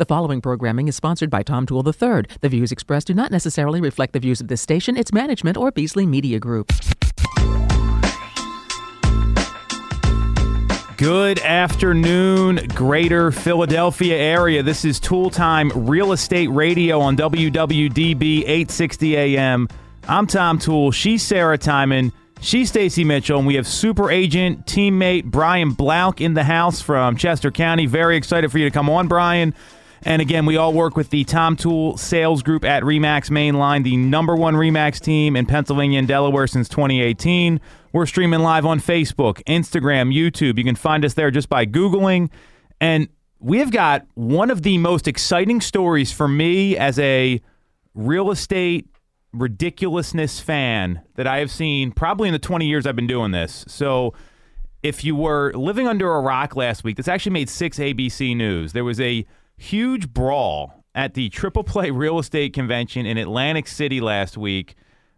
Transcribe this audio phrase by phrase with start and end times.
[0.00, 2.22] The following programming is sponsored by Tom Tool III.
[2.40, 5.70] The views expressed do not necessarily reflect the views of this station, its management, or
[5.70, 6.72] Beasley Media Group.
[10.96, 14.62] Good afternoon, greater Philadelphia area.
[14.62, 19.68] This is Tool Time Real Estate Radio on WWDB 860 AM.
[20.08, 20.92] I'm Tom Tool.
[20.92, 22.10] She's Sarah Timon.
[22.40, 27.16] She's Stacy Mitchell, and we have super agent, teammate Brian Blount in the house from
[27.16, 27.84] Chester County.
[27.84, 29.54] Very excited for you to come on, Brian.
[30.02, 33.96] And again, we all work with the Tom Tool sales group at Remax Mainline, the
[33.96, 37.60] number one Remax team in Pennsylvania and Delaware since 2018.
[37.92, 40.56] We're streaming live on Facebook, Instagram, YouTube.
[40.56, 42.30] You can find us there just by Googling.
[42.80, 43.08] And
[43.40, 47.40] we have got one of the most exciting stories for me as a
[47.94, 48.88] real estate
[49.32, 53.64] ridiculousness fan that I have seen probably in the 20 years I've been doing this.
[53.68, 54.14] So
[54.82, 58.72] if you were living under a rock last week, this actually made six ABC News.
[58.72, 59.26] There was a
[59.60, 64.74] huge brawl at the Triple Play Real Estate Convention in Atlantic City last week.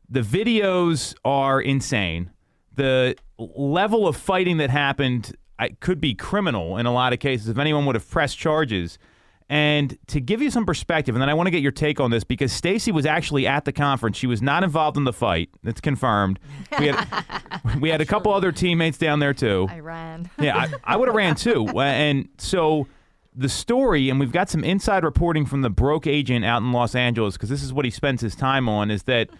[0.08, 2.30] The videos are insane
[2.74, 7.48] the level of fighting that happened I, could be criminal in a lot of cases
[7.48, 8.98] if anyone would have pressed charges.
[9.48, 12.10] And to give you some perspective, and then I want to get your take on
[12.10, 14.16] this because Stacy was actually at the conference.
[14.16, 15.50] She was not involved in the fight.
[15.62, 16.38] That's confirmed.
[16.78, 17.24] We had
[17.80, 19.68] we had a couple other teammates down there too.
[19.70, 20.30] I ran.
[20.40, 21.66] yeah, I, I would have ran too.
[21.78, 22.86] And so
[23.34, 26.94] the story, and we've got some inside reporting from the broke agent out in Los
[26.94, 28.90] Angeles because this is what he spends his time on.
[28.90, 29.30] Is that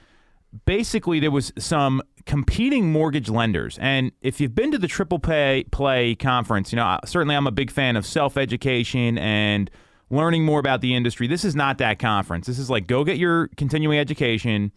[0.65, 3.79] basically there was some competing mortgage lenders.
[3.81, 7.53] And if you've been to the Triple Pay Play conference, you know, certainly I'm a
[7.53, 9.71] big fan of self education and
[10.11, 11.27] learning more about the industry.
[11.27, 12.47] This is not that conference.
[12.47, 14.73] This is like go get your continuing education,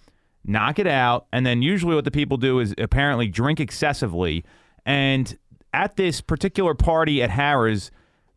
[0.45, 4.43] knock it out, and then usually what the people do is apparently drink excessively.
[4.85, 5.37] And
[5.73, 7.91] at this particular party at Harrah's,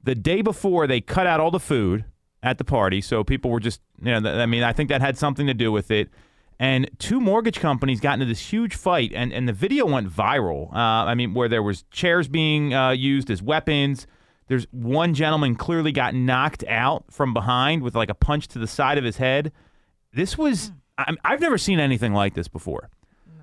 [0.08, 2.04] the day before they cut out all the food
[2.42, 5.18] at the party, so people were just, you know, I mean, I think that had
[5.18, 6.08] something to do with it
[6.60, 10.72] and two mortgage companies got into this huge fight, and, and the video went viral.
[10.72, 14.06] Uh, I mean, where there was chairs being uh, used as weapons.
[14.48, 18.66] There's one gentleman clearly got knocked out from behind with like a punch to the
[18.66, 19.52] side of his head.
[20.12, 22.90] This was i have never seen anything like this before.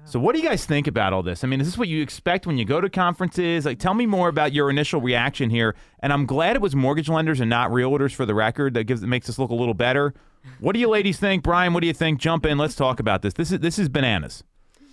[0.08, 1.44] So, what do you guys think about all this?
[1.44, 3.66] I mean, is this what you expect when you go to conferences?
[3.66, 5.76] Like, tell me more about your initial reaction here.
[6.00, 8.76] And I'm glad it was mortgage lenders and not realtors for the record.
[8.76, 10.14] That gives it makes us look a little better.
[10.60, 11.74] What do you ladies think, Brian?
[11.74, 12.20] What do you think?
[12.20, 12.60] Jump in.
[12.60, 13.34] Let's talk about this.
[13.34, 14.44] This is this is bananas.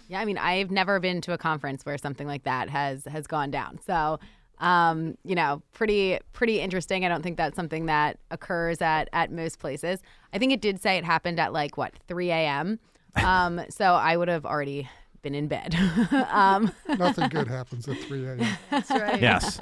[0.08, 3.26] Yeah, I mean, I've never been to a conference where something like that has has
[3.26, 3.80] gone down.
[3.86, 4.18] So,
[4.60, 7.04] um, you know, pretty pretty interesting.
[7.04, 10.00] I don't think that's something that occurs at at most places.
[10.32, 12.78] I think it did say it happened at like what 3 a.m.
[13.14, 14.88] Um, so I would have already
[15.22, 15.74] been in bed.
[16.30, 18.46] um, Nothing good happens at 3 a.m.
[18.70, 19.20] That's right.
[19.20, 19.60] Yes.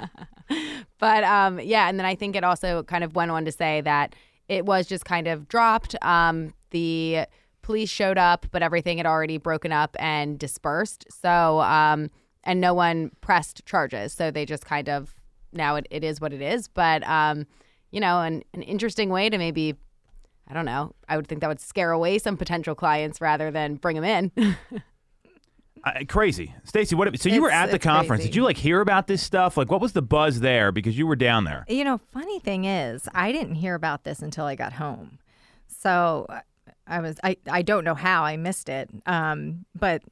[0.99, 3.81] but um, yeah, and then I think it also kind of went on to say
[3.81, 4.15] that
[4.47, 5.95] it was just kind of dropped.
[6.03, 7.25] Um, the
[7.61, 11.05] police showed up, but everything had already broken up and dispersed.
[11.09, 12.09] So, um,
[12.43, 14.13] and no one pressed charges.
[14.13, 15.15] So they just kind of
[15.53, 16.67] now it, it is what it is.
[16.67, 17.45] But, um,
[17.91, 19.75] you know, an, an interesting way to maybe,
[20.47, 23.75] I don't know, I would think that would scare away some potential clients rather than
[23.75, 24.55] bring them in.
[25.83, 26.95] Uh, crazy, Stacy.
[26.95, 27.19] What?
[27.19, 28.21] So you it's, were at the conference.
[28.21, 28.29] Crazy.
[28.29, 29.57] Did you like hear about this stuff?
[29.57, 30.71] Like, what was the buzz there?
[30.71, 31.65] Because you were down there.
[31.67, 35.19] You know, funny thing is, I didn't hear about this until I got home.
[35.67, 36.27] So
[36.85, 38.89] I was I I don't know how I missed it.
[39.05, 40.03] Um, but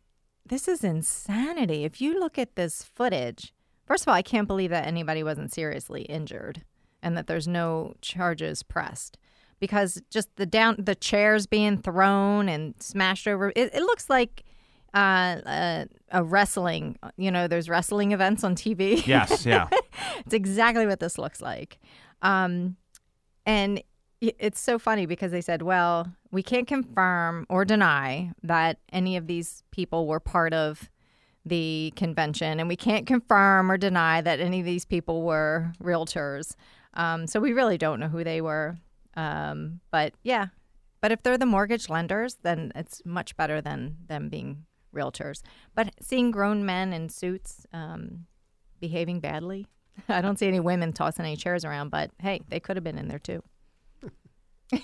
[0.45, 1.83] this is insanity.
[1.83, 3.53] If you look at this footage,
[3.85, 6.63] first of all, I can't believe that anybody wasn't seriously injured
[7.03, 9.17] and that there's no charges pressed
[9.59, 13.49] because just the down the chairs being thrown and smashed over.
[13.55, 14.43] It, it looks like
[14.93, 14.97] uh,
[15.45, 16.97] uh, a wrestling.
[17.17, 19.05] You know, there's wrestling events on TV.
[19.05, 19.67] Yes, yeah.
[20.25, 21.79] it's exactly what this looks like.
[22.21, 22.75] Um,
[23.45, 23.81] and
[24.21, 29.27] it's so funny because they said, well, we can't confirm or deny that any of
[29.27, 30.89] these people were part of
[31.45, 36.55] the convention, and we can't confirm or deny that any of these people were realtors.
[36.95, 38.77] Um, so we really don't know who they were.
[39.15, 40.47] Um, but yeah,
[41.01, 45.41] but if they're the mortgage lenders, then it's much better than them being realtors.
[45.75, 48.25] But seeing grown men in suits um,
[48.79, 49.67] behaving badly,
[50.09, 51.89] I don't see any women tossing any chairs around.
[51.89, 53.43] But hey, they could have been in there too.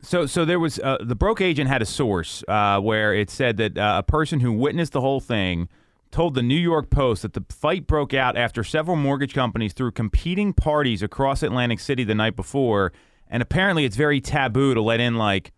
[0.00, 3.56] So, so there was uh, the broke agent had a source uh, where it said
[3.56, 5.68] that uh, a person who witnessed the whole thing
[6.10, 9.90] told the New York Post that the fight broke out after several mortgage companies threw
[9.90, 12.92] competing parties across Atlantic City the night before,
[13.28, 15.52] and apparently it's very taboo to let in like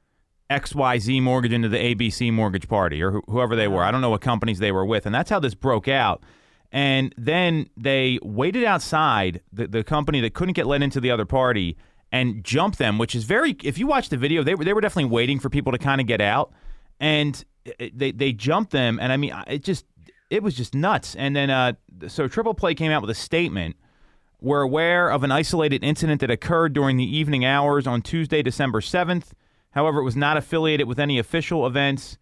[0.51, 3.85] XYZ mortgage into the ABC mortgage party or wh- whoever they were.
[3.85, 5.07] I don't know what companies they were with.
[5.07, 6.23] And that's how this broke out.
[6.73, 11.25] And then they waited outside the, the company that couldn't get let into the other
[11.25, 11.77] party.
[12.13, 13.57] and jump them, which is very.
[13.63, 16.01] If you watch the video, they were they were definitely waiting for people to kind
[16.01, 16.53] of get out,
[16.99, 17.45] and
[17.93, 19.85] they they jumped them, and I mean, it just
[20.29, 21.15] it was just nuts.
[21.17, 21.75] And then uh,
[22.09, 23.77] so Triple Play came out with a statement.
[24.41, 28.81] We're aware of an isolated incident that occurred during the evening hours on Tuesday, December
[28.81, 29.33] 7th.
[29.73, 32.19] However, it was not affiliated with any official events.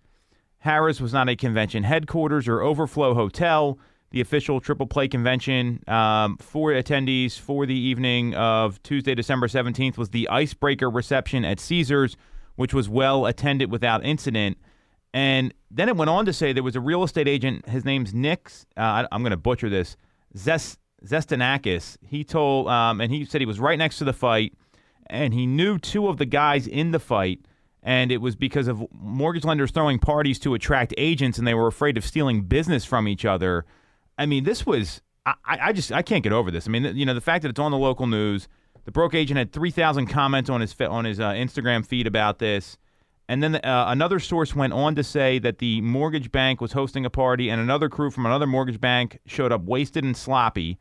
[0.65, 3.79] Harrah's was not a convention headquarters or overflow hotel.
[4.11, 9.99] The official Triple Play convention um, for attendees for the evening of Tuesday, December 17th
[9.99, 12.17] was the Icebreaker reception at Caesars,
[12.57, 14.57] which was well attended without incident.
[15.13, 17.69] And then it went on to say there was a real estate agent.
[17.69, 18.51] His name's Nick.
[18.77, 19.97] Uh, I'm going to butcher this.
[20.37, 21.99] Zest, Zestanakis.
[22.03, 24.55] He told, um, and he said he was right next to the fight,
[25.11, 27.41] and he knew two of the guys in the fight,
[27.83, 31.67] and it was because of mortgage lenders throwing parties to attract agents, and they were
[31.67, 33.65] afraid of stealing business from each other.
[34.17, 35.01] I mean, this was.
[35.27, 36.67] I, I just I can't get over this.
[36.67, 38.49] I mean, you know, the fact that it's on the local news.
[38.85, 42.79] The broke agent had 3,000 comments on his on his uh, Instagram feed about this.
[43.29, 47.05] And then uh, another source went on to say that the mortgage bank was hosting
[47.05, 50.79] a party, and another crew from another mortgage bank showed up wasted and sloppy.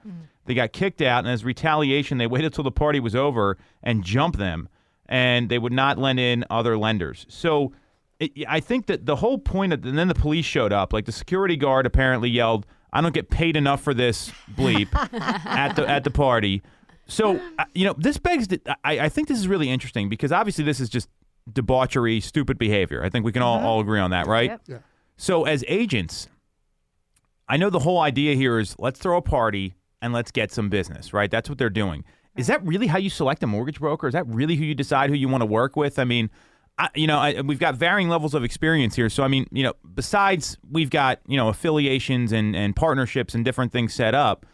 [0.48, 4.04] They got kicked out, and as retaliation, they waited till the party was over and
[4.04, 4.70] jumped them,
[5.08, 7.26] and they would not lend in other lenders.
[7.30, 7.74] So
[8.20, 10.94] it, I think that the whole point of, and then the police showed up.
[10.94, 14.88] Like the security guard apparently yelled, "I don't get paid enough for this bleep"
[15.46, 16.62] at the at the party.
[17.08, 17.40] So
[17.76, 18.48] you know, this begs.
[18.48, 21.10] The, I, I think this is really interesting because obviously this is just
[21.52, 23.04] debauchery, stupid behavior.
[23.04, 23.66] I think we can all, mm-hmm.
[23.66, 24.52] all agree on that, right?
[24.52, 24.62] Yep.
[24.68, 24.78] Yeah.
[25.18, 26.28] So as agents,
[27.48, 30.70] I know the whole idea here is let's throw a party and let's get some
[30.70, 31.30] business, right?
[31.30, 32.04] That's what they're doing.
[32.36, 34.08] Is that really how you select a mortgage broker?
[34.08, 35.98] Is that really who you decide who you want to work with?
[35.98, 36.30] I mean,
[36.78, 39.10] I, you know, I, we've got varying levels of experience here.
[39.10, 43.44] So, I mean, you know, besides we've got, you know, affiliations and, and partnerships and
[43.44, 44.46] different things set up,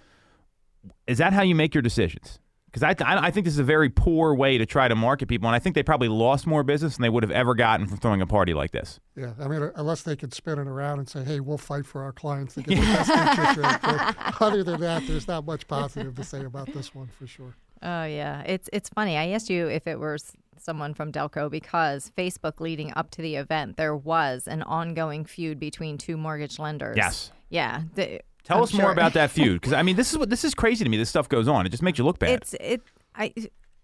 [1.08, 2.40] is that how you make your decisions?
[2.74, 5.28] Because I, I, I think this is a very poor way to try to market
[5.28, 5.48] people.
[5.48, 7.98] And I think they probably lost more business than they would have ever gotten from
[7.98, 9.00] throwing a party like this.
[9.16, 11.86] Yeah, I mean, uh, unless they could spin it around and say, "Hey, we'll fight
[11.86, 15.46] for our clients to get the best interest rate." But other than that, there's not
[15.46, 17.56] much positive to say about this one for sure.
[17.84, 19.18] Oh yeah, it's it's funny.
[19.18, 23.36] I asked you if it was someone from Delco because Facebook leading up to the
[23.36, 26.96] event, there was an ongoing feud between two mortgage lenders.
[26.98, 27.32] Yes.
[27.50, 27.84] Yeah.
[27.94, 30.44] the- Tell I'm us more about that feud, because I mean, this is what this
[30.44, 30.98] is crazy to me.
[30.98, 32.32] This stuff goes on; it just makes you look bad.
[32.32, 32.82] It's it.
[33.16, 33.34] I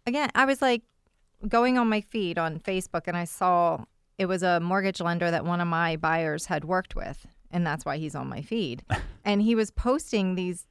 [0.06, 0.83] again, I was like
[1.47, 3.85] going on my feed on Facebook, and I saw
[4.17, 7.85] it was a mortgage lender that one of my buyers had worked with, and that's
[7.85, 8.83] why he's on my feed.
[9.25, 10.65] and he was posting these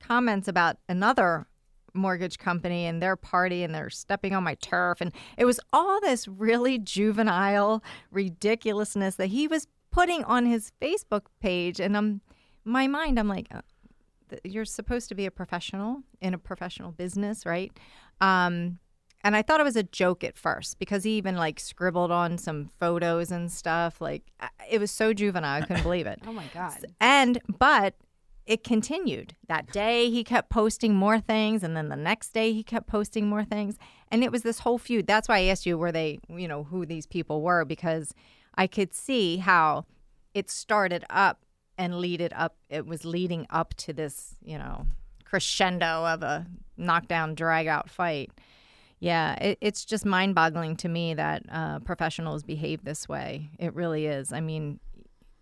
[0.00, 1.46] comments about another
[1.94, 6.00] mortgage company and their party and they're stepping on my turf and it was all
[6.00, 7.82] this really juvenile
[8.12, 12.20] ridiculousness that he was putting on his Facebook page and um
[12.64, 13.62] my mind I'm like uh,
[14.30, 17.72] th- you're supposed to be a professional in a professional business, right?
[18.20, 18.78] Um,
[19.24, 22.38] and I thought it was a joke at first because he even like scribbled on
[22.38, 24.00] some photos and stuff.
[24.00, 26.20] Like I- it was so juvenile, I couldn't believe it.
[26.26, 26.86] Oh my god.
[27.00, 27.94] And but
[28.46, 29.34] it continued.
[29.48, 33.28] That day he kept posting more things and then the next day he kept posting
[33.28, 33.76] more things.
[34.10, 35.06] And it was this whole feud.
[35.06, 38.14] That's why I asked you were they, you know, who these people were because
[38.54, 39.84] I could see how
[40.32, 41.44] it started up
[41.78, 44.86] and lead it up it was leading up to this, you know,
[45.24, 46.46] crescendo of a
[46.76, 48.30] knockdown drag out fight.
[49.00, 53.50] Yeah, it, it's just mind boggling to me that uh, professionals behave this way.
[53.58, 54.32] It really is.
[54.32, 54.80] I mean,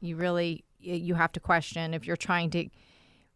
[0.01, 2.69] you really you have to question if you're trying to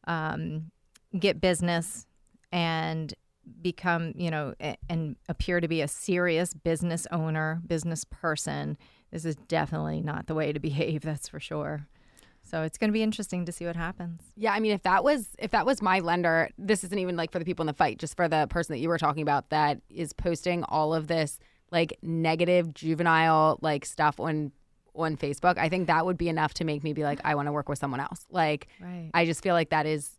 [0.06, 0.70] um,
[1.18, 2.06] get business
[2.52, 3.14] and
[3.62, 4.54] become you know
[4.88, 8.76] and appear to be a serious business owner business person
[9.10, 11.88] this is definitely not the way to behave that's for sure
[12.50, 15.04] so it's going to be interesting to see what happens Yeah, I mean, if that
[15.04, 17.72] was if that was my lender, this isn't even like for the people in the
[17.72, 21.06] fight, just for the person that you were talking about that is posting all of
[21.06, 21.38] this
[21.70, 24.52] like negative juvenile like stuff on
[24.94, 25.56] on Facebook.
[25.58, 27.68] I think that would be enough to make me be like, I want to work
[27.68, 28.26] with someone else.
[28.30, 29.10] Like, Right.
[29.14, 30.18] I just feel like that is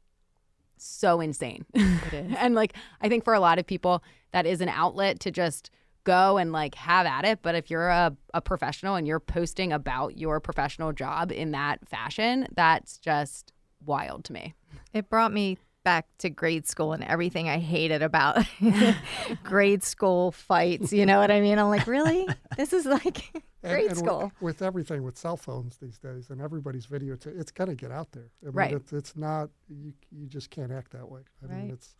[0.77, 1.65] so insane.
[1.73, 2.35] It is.
[2.37, 5.69] and like, I think for a lot of people, that is an outlet to just
[6.03, 7.39] go and like have at it.
[7.41, 11.87] But if you're a, a professional and you're posting about your professional job in that
[11.87, 13.53] fashion, that's just
[13.85, 14.53] wild to me.
[14.93, 18.45] It brought me back to grade school and everything I hated about
[19.43, 20.93] grade school fights.
[20.93, 21.57] You know what I mean?
[21.57, 22.27] I'm like, really?
[22.57, 23.31] This is like
[23.63, 24.31] grade and with- school.
[24.41, 27.91] With, everything with cell phones these days and everybody's video, it's, it's going to get
[27.91, 28.29] out there.
[28.43, 28.73] I mean, Right.
[28.73, 31.21] It's, it's not, you, you just can't act that way.
[31.43, 31.61] I Right.
[31.63, 31.95] mean, it's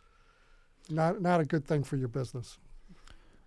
[0.88, 2.58] not, not a good thing for your business.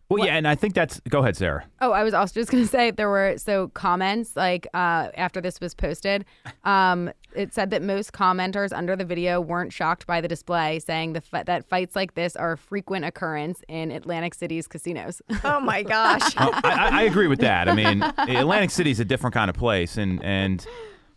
[0.09, 0.99] Well, yeah, and I think that's.
[1.09, 1.65] Go ahead, Sarah.
[1.81, 5.59] Oh, I was also just gonna say there were so comments like uh, after this
[5.59, 6.25] was posted.
[6.63, 11.13] Um, it said that most commenters under the video weren't shocked by the display, saying
[11.13, 15.21] the fi- that fights like this are a frequent occurrence in Atlantic City's casinos.
[15.43, 16.33] Oh my gosh.
[16.37, 17.67] Oh, I, I, I agree with that.
[17.69, 20.65] I mean, Atlantic City is a different kind of place, and and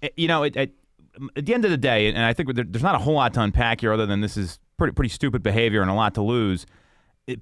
[0.03, 0.75] eh, you know, it, it,
[1.37, 3.41] at the end of the day, and I think there's not a whole lot to
[3.41, 6.67] unpack here, other than this is pretty pretty stupid behavior and a lot to lose.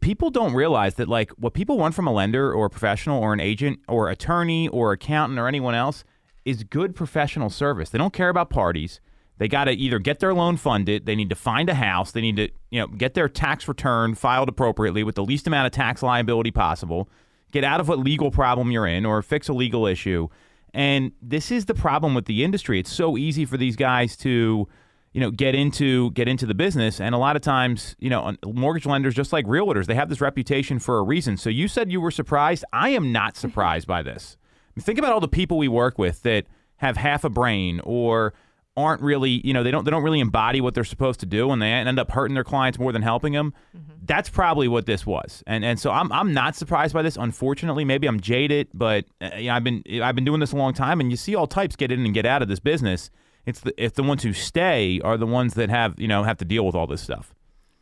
[0.00, 3.32] People don't realize that like what people want from a lender or a professional or
[3.32, 6.04] an agent or attorney or accountant or anyone else
[6.44, 7.90] is good professional service.
[7.90, 9.00] They don't care about parties.
[9.38, 12.22] They got to either get their loan funded, they need to find a house, they
[12.22, 15.72] need to, you know, get their tax return filed appropriately with the least amount of
[15.72, 17.08] tax liability possible,
[17.52, 20.28] get out of what legal problem you're in or fix a legal issue.
[20.72, 22.80] And this is the problem with the industry.
[22.80, 24.68] It's so easy for these guys to,
[25.16, 28.36] you know, get into get into the business and a lot of times, you know,
[28.44, 31.38] mortgage lenders just like realtors, they have this reputation for a reason.
[31.38, 32.66] So you said you were surprised.
[32.70, 34.36] I am not surprised by this.
[34.78, 36.44] Think about all the people we work with that
[36.76, 38.34] have half a brain or
[38.76, 41.50] aren't really, you know, they don't they don't really embody what they're supposed to do,
[41.50, 43.54] and they end up hurting their clients more than helping them.
[44.04, 47.16] That's probably what this was, and and so I'm I'm not surprised by this.
[47.16, 50.56] Unfortunately, maybe I'm jaded, but uh, you know, I've been I've been doing this a
[50.56, 53.10] long time, and you see all types get in and get out of this business.
[53.46, 56.38] It's the if the ones who stay are the ones that have you know have
[56.38, 57.32] to deal with all this stuff.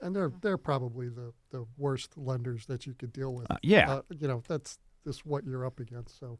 [0.00, 3.50] And they're they're probably the, the worst lenders that you could deal with.
[3.50, 3.90] Uh, yeah.
[3.90, 6.18] Uh, you know that's just what you're up against.
[6.18, 6.38] So,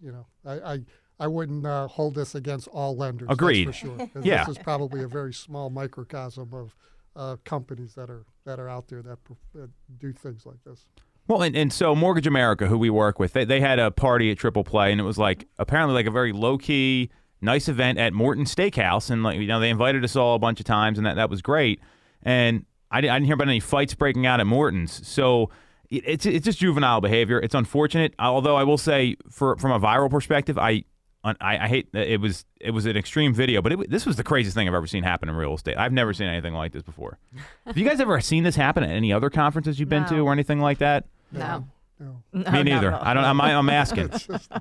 [0.00, 0.78] you know, I I,
[1.20, 3.28] I wouldn't uh, hold this against all lenders.
[3.30, 3.66] Agreed.
[3.66, 4.10] for sure.
[4.22, 4.44] Yeah.
[4.44, 6.74] This is probably a very small microcosm of
[7.14, 9.18] uh, companies that are that are out there that,
[9.54, 10.86] that do things like this.
[11.26, 14.30] Well, and, and so Mortgage America, who we work with, they, they had a party
[14.30, 17.08] at Triple Play, and it was like apparently like a very low key,
[17.44, 20.58] nice event at Morton Steakhouse, and like you know they invited us all a bunch
[20.60, 21.80] of times, and that that was great.
[22.22, 25.50] And I, di- I didn't hear about any fights breaking out at Morton's, so
[25.90, 27.38] it, it's it's just juvenile behavior.
[27.40, 30.84] It's unfortunate, although I will say, for from a viral perspective, I.
[31.26, 34.22] I, I hate it was it was an extreme video, but it, this was the
[34.22, 35.78] craziest thing I've ever seen happen in real estate.
[35.78, 37.18] I've never seen anything like this before.
[37.66, 40.32] Have you guys ever seen this happen at any other conferences you've been to or
[40.34, 41.06] anything like that?
[41.32, 41.66] No.
[41.98, 42.88] No, No, Me neither.
[42.92, 43.02] at all.
[43.02, 43.24] I don't.
[43.24, 44.04] I'm, I'm asking.
[44.12, 44.52] it's just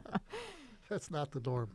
[0.89, 1.67] that's not the norm.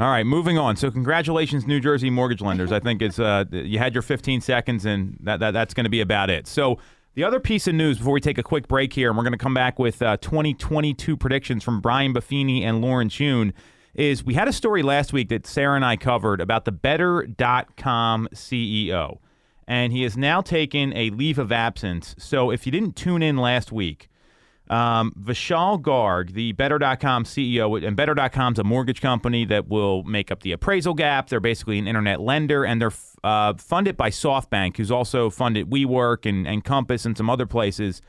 [0.00, 0.76] All right, moving on.
[0.76, 2.72] So, congratulations, New Jersey mortgage lenders.
[2.72, 5.90] I think it's uh, you had your 15 seconds, and that, that that's going to
[5.90, 6.46] be about it.
[6.46, 6.78] So,
[7.14, 9.32] the other piece of news before we take a quick break here, and we're going
[9.32, 13.52] to come back with uh, 2022 predictions from Brian Buffini and Lawrence Yun,
[13.94, 18.28] is we had a story last week that Sarah and I covered about the Better.com
[18.34, 19.18] CEO,
[19.68, 22.14] and he has now taken a leave of absence.
[22.18, 24.08] So, if you didn't tune in last week,
[24.72, 30.42] um, Vishal Garg, the Better.com CEO, and Better.com's a mortgage company that will make up
[30.42, 31.28] the appraisal gap.
[31.28, 36.24] They're basically an internet lender, and they're uh, funded by SoftBank, who's also funded WeWork
[36.26, 38.00] and, and Compass and some other places.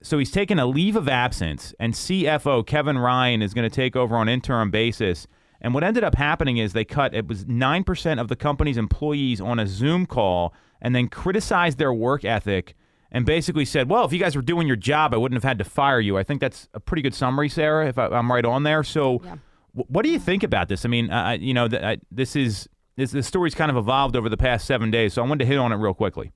[0.00, 3.96] So he's taken a leave of absence, and CFO Kevin Ryan is going to take
[3.96, 5.26] over on interim basis.
[5.60, 8.76] And what ended up happening is they cut it was nine percent of the company's
[8.76, 12.76] employees on a Zoom call, and then criticized their work ethic,
[13.10, 15.58] and basically said, "Well, if you guys were doing your job, I wouldn't have had
[15.58, 17.88] to fire you." I think that's a pretty good summary, Sarah.
[17.88, 18.82] If I, I'm right on there.
[18.84, 19.36] So, Yeah.
[19.74, 20.84] wh- what do you think about this?
[20.84, 24.16] I mean, uh, you know, th- I, this is this the story's kind of evolved
[24.16, 26.32] over the past seven days, so I wanted to hit on it real quickly.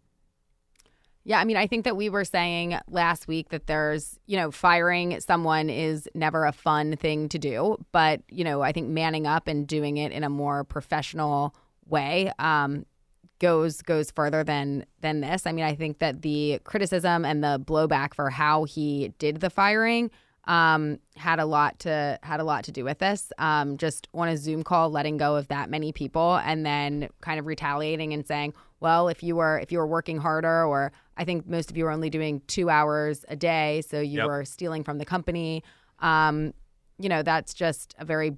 [1.24, 4.50] Yeah, I mean, I think that we were saying last week that there's, you know,
[4.50, 9.24] firing someone is never a fun thing to do, but you know, I think manning
[9.26, 11.54] up and doing it in a more professional
[11.86, 12.86] way um,
[13.42, 15.46] goes goes further than than this.
[15.46, 19.50] I mean, I think that the criticism and the blowback for how he did the
[19.50, 20.10] firing
[20.44, 23.32] um, had a lot to had a lot to do with this.
[23.38, 27.38] Um, just on a Zoom call, letting go of that many people, and then kind
[27.38, 31.24] of retaliating and saying, "Well, if you were if you were working harder, or I
[31.24, 34.26] think most of you were only doing two hours a day, so you Yep.
[34.26, 35.62] were stealing from the company."
[35.98, 36.54] Um,
[36.98, 38.36] you know, that's just a very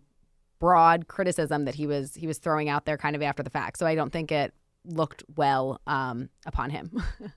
[0.58, 3.78] broad criticism that he was he was throwing out there, kind of after the fact.
[3.78, 6.90] So I don't think it looked well um, upon him.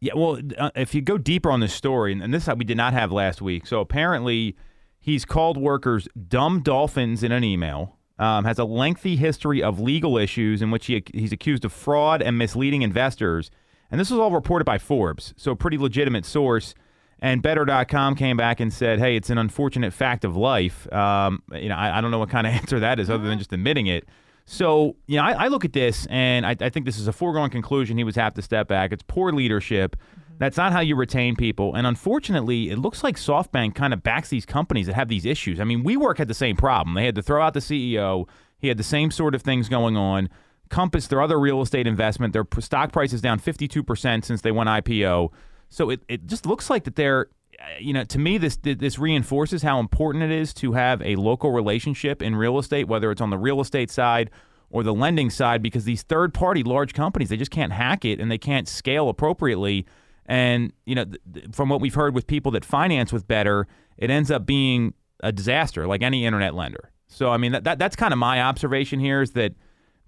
[0.00, 2.76] Yeah, well, uh, if you go deeper on this story, and, and this we did
[2.76, 3.66] not have last week.
[3.66, 4.56] So apparently,
[5.00, 7.96] he's called workers dumb dolphins in an email.
[8.18, 12.22] Um, has a lengthy history of legal issues in which he, he's accused of fraud
[12.22, 13.50] and misleading investors.
[13.90, 16.74] And this was all reported by Forbes, so a pretty legitimate source.
[17.18, 21.68] And Better.com came back and said, "Hey, it's an unfortunate fact of life." Um, you
[21.68, 23.86] know, I, I don't know what kind of answer that is, other than just admitting
[23.86, 24.06] it.
[24.46, 27.12] So, you know, I, I look at this and I, I think this is a
[27.12, 27.98] foregone conclusion.
[27.98, 28.92] He was have to step back.
[28.92, 29.96] It's poor leadership.
[29.96, 30.34] Mm-hmm.
[30.38, 31.74] That's not how you retain people.
[31.74, 35.58] And unfortunately, it looks like SoftBank kind of backs these companies that have these issues.
[35.58, 36.94] I mean, WeWork had the same problem.
[36.94, 38.28] They had to throw out the CEO.
[38.58, 40.28] He had the same sort of things going on.
[40.68, 44.68] Compass, their other real estate investment, their stock price is down 52% since they went
[44.68, 45.32] IPO.
[45.68, 48.98] So it, it just looks like that they're, Uh, you know, to me, this this
[48.98, 53.20] reinforces how important it is to have a local relationship in real estate, whether it's
[53.20, 54.30] on the real estate side
[54.70, 58.20] or the lending side because these third party large companies they just can't hack it
[58.20, 59.86] and they can't scale appropriately.
[60.26, 64.10] And you know, th- from what we've heard with people that finance with Better, it
[64.10, 66.90] ends up being a disaster, like any internet lender.
[67.06, 69.52] So I mean, that, that that's kind of my observation here is that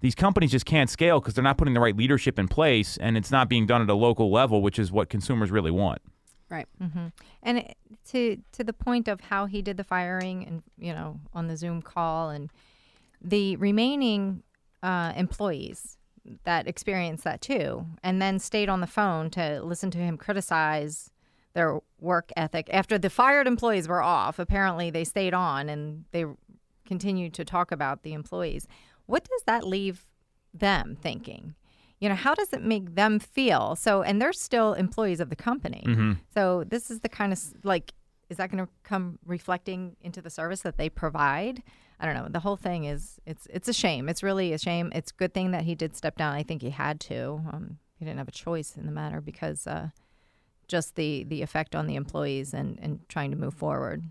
[0.01, 3.17] these companies just can't scale because they're not putting the right leadership in place, and
[3.17, 6.01] it's not being done at a local level, which is what consumers really want.
[6.49, 6.67] Right.
[7.43, 7.77] And it,
[8.09, 11.55] to to the point of how he did the firing, and you know, on the
[11.55, 12.49] Zoom call, and
[13.21, 14.43] the remaining
[14.81, 15.97] uh, employees
[16.43, 21.11] that experienced that too, and then stayed on the phone to listen to him criticize
[21.53, 24.39] their work ethic after the fired employees were off.
[24.39, 26.25] Apparently, they stayed on and they
[26.85, 28.67] continued to talk about the employees.
[29.05, 30.05] What does that leave
[30.53, 31.55] them thinking?
[31.99, 33.75] You know, how does it make them feel?
[33.75, 35.83] So, and they're still employees of the company.
[36.33, 37.93] So, this is the kind of like,
[38.29, 41.61] is that going to come reflecting into the service that they provide?
[41.99, 42.27] I don't know.
[42.29, 44.07] The whole thing is it's it's a shame.
[44.07, 44.91] It's really a shame.
[44.95, 46.33] It's a good thing that he did step down.
[46.33, 47.41] I think he had to.
[47.51, 49.89] Um, he didn't have a choice in the matter because uh,
[50.69, 54.03] just the the effect on the employees and and trying to move forward.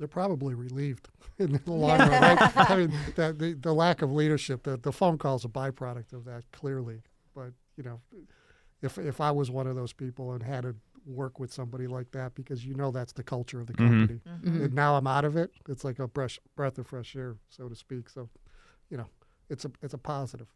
[0.00, 2.10] They're probably relieved in the long run.
[2.10, 2.56] Right?
[2.70, 6.24] I mean, that, the, the lack of leadership, the, the phone call's a byproduct of
[6.24, 7.02] that, clearly.
[7.34, 8.00] But, you know,
[8.80, 12.12] if, if I was one of those people and had to work with somebody like
[12.12, 13.88] that, because you know that's the culture of the mm-hmm.
[13.88, 14.64] company, mm-hmm.
[14.64, 17.68] and now I'm out of it, it's like a breath, breath of fresh air, so
[17.68, 18.08] to speak.
[18.08, 18.30] So,
[18.88, 19.06] you know,
[19.50, 20.48] it's a, it's a positive.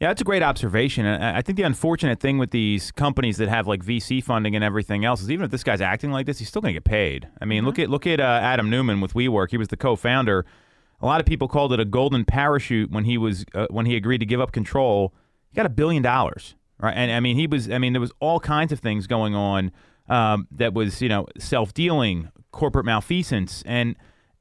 [0.00, 1.06] Yeah, that's a great observation.
[1.06, 4.62] I I think the unfortunate thing with these companies that have like VC funding and
[4.64, 6.84] everything else is even if this guy's acting like this, he's still going to get
[6.84, 7.28] paid.
[7.40, 9.50] I mean, look at look at uh, Adam Neumann with WeWork.
[9.50, 10.46] He was the co-founder.
[11.00, 13.96] A lot of people called it a golden parachute when he was uh, when he
[13.96, 15.12] agreed to give up control.
[15.50, 16.94] He got a billion dollars, right?
[16.94, 17.68] And I mean, he was.
[17.68, 19.72] I mean, there was all kinds of things going on
[20.08, 23.96] um, that was you know self dealing, corporate malfeasance, and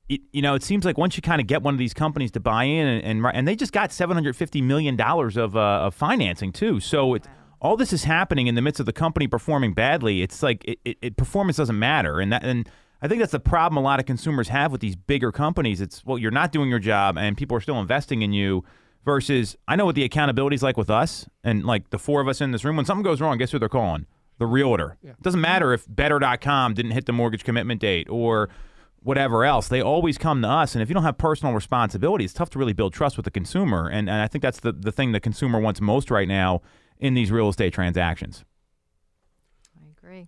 [0.10, 2.32] it, you know, it seems like once you kind of get one of these companies
[2.32, 5.56] to buy in, and and, and they just got seven hundred fifty million dollars of
[5.56, 6.80] uh, of financing too.
[6.80, 7.26] So it,
[7.62, 10.22] all this is happening in the midst of the company performing badly.
[10.22, 12.70] It's like it, it, it performance doesn't matter, and that and
[13.02, 15.82] I think that's the problem a lot of consumers have with these bigger companies.
[15.82, 18.63] It's well, you're not doing your job, and people are still investing in you.
[19.06, 22.28] Versus, I know what the accountability is like with us, and like the four of
[22.28, 22.76] us in this room.
[22.76, 24.06] When something goes wrong, guess who they're calling?
[24.38, 24.98] The realtor.
[25.02, 28.50] It doesn't matter if Better.com didn't hit the mortgage commitment date or
[29.08, 29.70] whatever else.
[29.70, 30.76] They always come to us.
[30.76, 33.32] And if you don't have personal responsibility, it's tough to really build trust with the
[33.32, 33.88] consumer.
[33.88, 36.62] And, and I think that's the, the thing the consumer wants most right now
[37.00, 38.43] in these real estate transactions.
[39.82, 40.28] I agree.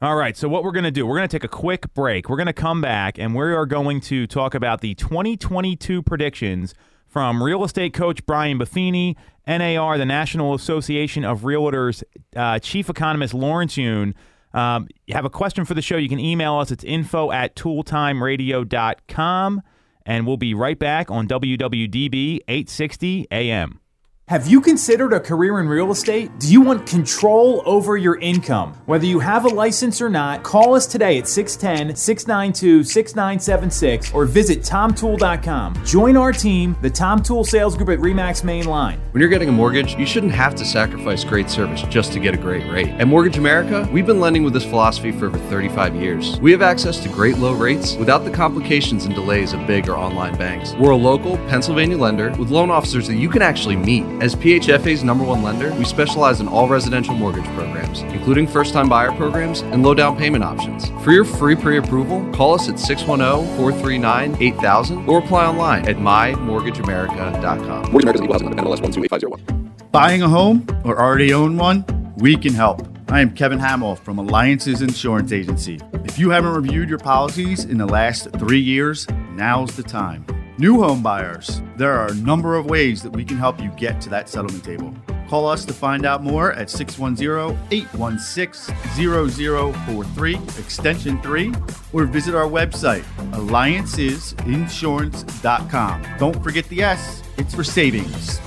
[0.00, 2.30] All right, so what we're going to do, we're going to take a quick break.
[2.30, 6.74] We're going to come back and we are going to talk about the 2022 predictions
[7.06, 9.16] from real estate coach Brian Buffini,
[9.46, 12.02] NAR, the National Association of Realtors,
[12.34, 14.14] uh, chief economist Lawrence Yun.
[14.58, 16.72] Um, you have a question for the show, you can email us.
[16.72, 19.62] It's info at tooltimeradio.com.
[20.04, 23.80] And we'll be right back on WWDB 860 AM.
[24.28, 26.38] Have you considered a career in real estate?
[26.38, 28.74] Do you want control over your income?
[28.84, 34.26] Whether you have a license or not, call us today at 610 692 6976 or
[34.26, 35.82] visit tomtool.com.
[35.82, 39.00] Join our team, the Tom Tool Sales Group at REMAX Main Line.
[39.12, 42.34] When you're getting a mortgage, you shouldn't have to sacrifice great service just to get
[42.34, 42.88] a great rate.
[43.00, 46.38] At Mortgage America, we've been lending with this philosophy for over 35 years.
[46.40, 49.96] We have access to great low rates without the complications and delays of big or
[49.96, 50.74] online banks.
[50.74, 54.17] We're a local Pennsylvania lender with loan officers that you can actually meet.
[54.20, 58.88] As PHFA's number one lender, we specialize in all residential mortgage programs, including first time
[58.88, 60.90] buyer programs and low down payment options.
[61.04, 65.98] For your free pre approval, call us at 610 439 8000 or apply online at
[65.98, 67.92] mymortgageamerica.com.
[67.92, 69.88] Mortgage America's equal housing lender, NMLS 128501.
[69.92, 71.84] Buying a home or already own one?
[72.16, 72.88] We can help.
[73.10, 75.78] I am Kevin Hamill from Alliances Insurance Agency.
[76.04, 80.26] If you haven't reviewed your policies in the last three years, now's the time.
[80.60, 84.00] New home buyers, there are a number of ways that we can help you get
[84.00, 84.92] to that settlement table.
[85.28, 91.54] Call us to find out more at 610 816 0043, extension 3,
[91.92, 96.06] or visit our website, alliancesinsurance.com.
[96.18, 98.40] Don't forget the S, it's for savings.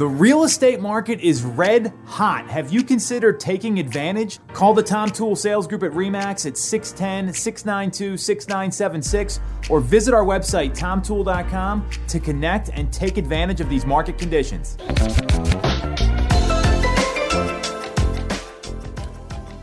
[0.00, 2.48] The real estate market is red hot.
[2.48, 4.38] Have you considered taking advantage?
[4.54, 10.24] Call the Tom Tool Sales Group at REMAX at 610 692 6976 or visit our
[10.24, 14.78] website, tomtool.com, to connect and take advantage of these market conditions.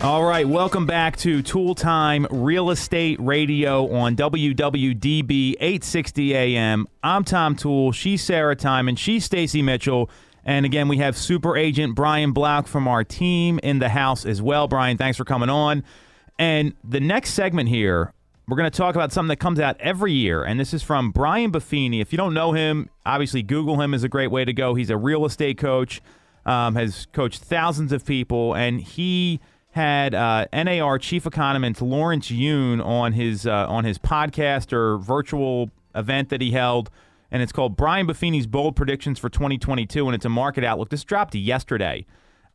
[0.02, 6.86] All right, welcome back to Tool Time Real Estate Radio on WWDB 860 AM.
[7.02, 10.12] I'm Tom Tool, she's Sarah Time, and she's Stacy Mitchell.
[10.47, 14.41] And again, we have super agent Brian Black from our team in the house as
[14.41, 14.69] well.
[14.69, 15.83] Brian, thanks for coming on.
[16.39, 18.13] And the next segment here,
[18.47, 21.12] we're going to talk about something that comes out every year, and this is from
[21.12, 22.01] Brian Buffini.
[22.01, 24.73] If you don't know him, obviously Google him is a great way to go.
[24.73, 26.01] He's a real estate coach,
[26.45, 32.79] um, has coached thousands of people, and he had uh, NAR chief economist Lawrence Yun
[32.79, 36.89] on his uh, on his podcast or virtual event that he held,
[37.32, 40.90] and it's called Brian Buffini's Bold Predictions for 2022, and it's a market outlook.
[40.90, 42.06] This dropped yesterday.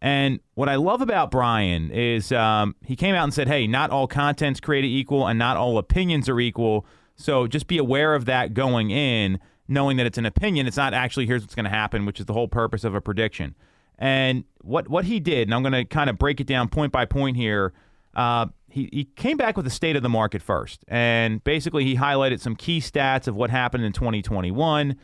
[0.03, 3.91] And what I love about Brian is um, he came out and said, hey, not
[3.91, 6.85] all content's created equal and not all opinions are equal.
[7.15, 10.67] So just be aware of that going in, knowing that it's an opinion.
[10.67, 13.01] It's not actually here's what's going to happen, which is the whole purpose of a
[13.01, 13.55] prediction.
[13.97, 16.91] And what, what he did, and I'm going to kind of break it down point
[16.91, 17.73] by point here.
[18.13, 20.83] Uh, he, he came back with the state of the market first.
[20.89, 24.97] And basically, he highlighted some key stats of what happened in 2021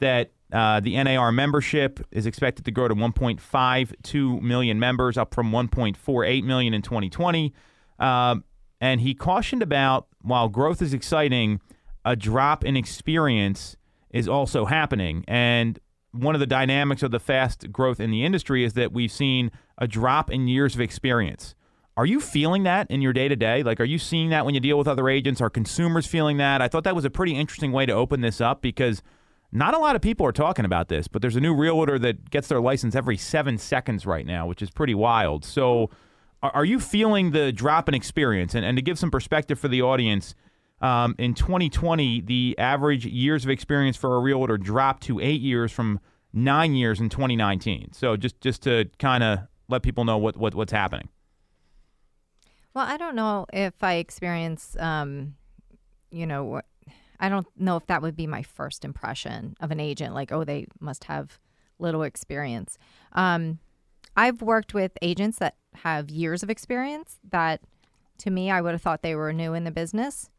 [0.00, 5.50] that uh, the NAR membership is expected to grow to 1.52 million members, up from
[5.50, 7.54] 1.48 million in 2020.
[7.98, 8.44] Um,
[8.80, 11.60] and he cautioned about while growth is exciting,
[12.04, 13.76] a drop in experience
[14.10, 15.24] is also happening.
[15.26, 15.78] And
[16.12, 19.50] one of the dynamics of the fast growth in the industry is that we've seen
[19.78, 21.54] a drop in years of experience.
[21.96, 23.62] Are you feeling that in your day to day?
[23.62, 25.40] Like, are you seeing that when you deal with other agents?
[25.40, 26.60] Are consumers feeling that?
[26.60, 29.00] I thought that was a pretty interesting way to open this up because
[29.52, 32.30] not a lot of people are talking about this, but there's a new realtor that
[32.30, 35.44] gets their license every seven seconds right now, which is pretty wild.
[35.44, 35.90] So,
[36.42, 38.54] are, you feeling the drop in experience?
[38.54, 40.34] And, and to give some perspective for the audience,
[40.82, 45.72] um, in 2020, the average years of experience for a realtor dropped to eight years
[45.72, 46.00] from
[46.34, 47.92] nine years in 2019.
[47.92, 51.08] So, just just to kind of let people know what, what what's happening.
[52.74, 55.36] Well, I don't know if I experience, um,
[56.10, 56.60] you know,
[57.20, 60.12] I don't know if that would be my first impression of an agent.
[60.12, 61.38] Like, oh, they must have
[61.78, 62.76] little experience.
[63.12, 63.60] Um,
[64.16, 67.60] I've worked with agents that have years of experience that
[68.18, 70.30] to me, I would have thought they were new in the business.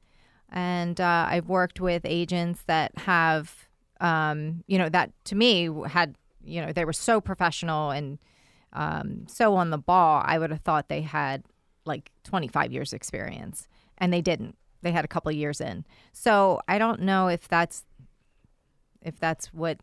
[0.50, 3.67] And uh, I've worked with agents that have,
[4.02, 8.19] um, you know, that to me had, you know, they were so professional and
[8.74, 10.21] um, so on the ball.
[10.26, 11.43] I would have thought they had
[11.86, 13.67] like 25 years experience
[13.98, 15.84] and they didn't they had a couple years in.
[16.13, 17.84] So I don't know if that's
[19.02, 19.80] if that's what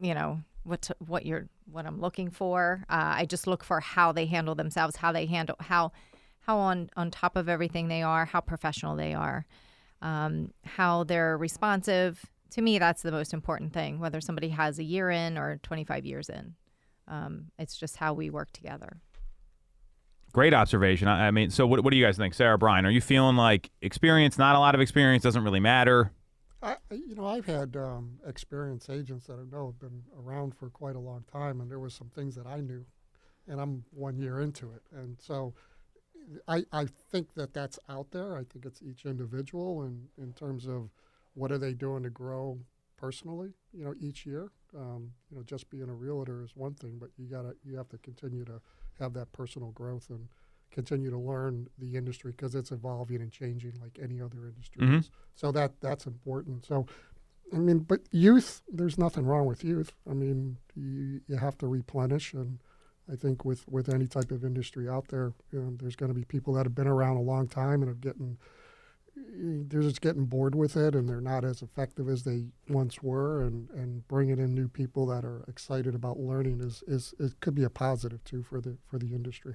[0.00, 2.84] you know what to, what you're what I'm looking for.
[2.90, 5.92] Uh, I just look for how they handle themselves, how they handle how
[6.40, 9.46] how on on top of everything they are, how professional they are,
[10.02, 12.26] um, how they're responsive.
[12.50, 13.98] To me, that's the most important thing.
[13.98, 16.54] Whether somebody has a year in or 25 years in,
[17.08, 19.00] um, it's just how we work together.
[20.32, 21.08] Great observation.
[21.08, 22.86] I, I mean, so what, what do you guys think, Sarah Brian?
[22.86, 26.12] Are you feeling like experience, not a lot of experience, doesn't really matter?
[26.62, 30.70] I, you know, I've had um, experienced agents that I know have been around for
[30.70, 32.86] quite a long time, and there was some things that I knew,
[33.48, 35.54] and I'm one year into it, and so
[36.46, 38.36] I, I think that that's out there.
[38.36, 40.90] I think it's each individual, and in terms of
[41.34, 42.60] what are they doing to grow
[42.96, 44.52] personally, you know, each year.
[44.74, 47.88] Um, you know, just being a realtor is one thing, but you gotta you have
[47.90, 48.60] to continue to
[49.02, 50.28] have that personal growth and
[50.70, 55.00] continue to learn the industry because it's evolving and changing like any other industry Mhm.
[55.00, 55.10] is.
[55.34, 56.64] So that that's important.
[56.64, 56.86] So,
[57.52, 59.92] I mean, but youth, there's nothing wrong with youth.
[60.08, 62.58] I mean, you, you have to replenish, and
[63.12, 66.18] I think with with any type of industry out there, you know, there's going to
[66.18, 68.38] be people that have been around a long time and are getting
[69.14, 73.42] they're just getting bored with it and they're not as effective as they once were
[73.42, 77.54] and, and bringing in new people that are excited about learning is, is it could
[77.54, 79.54] be a positive too for the for the industry.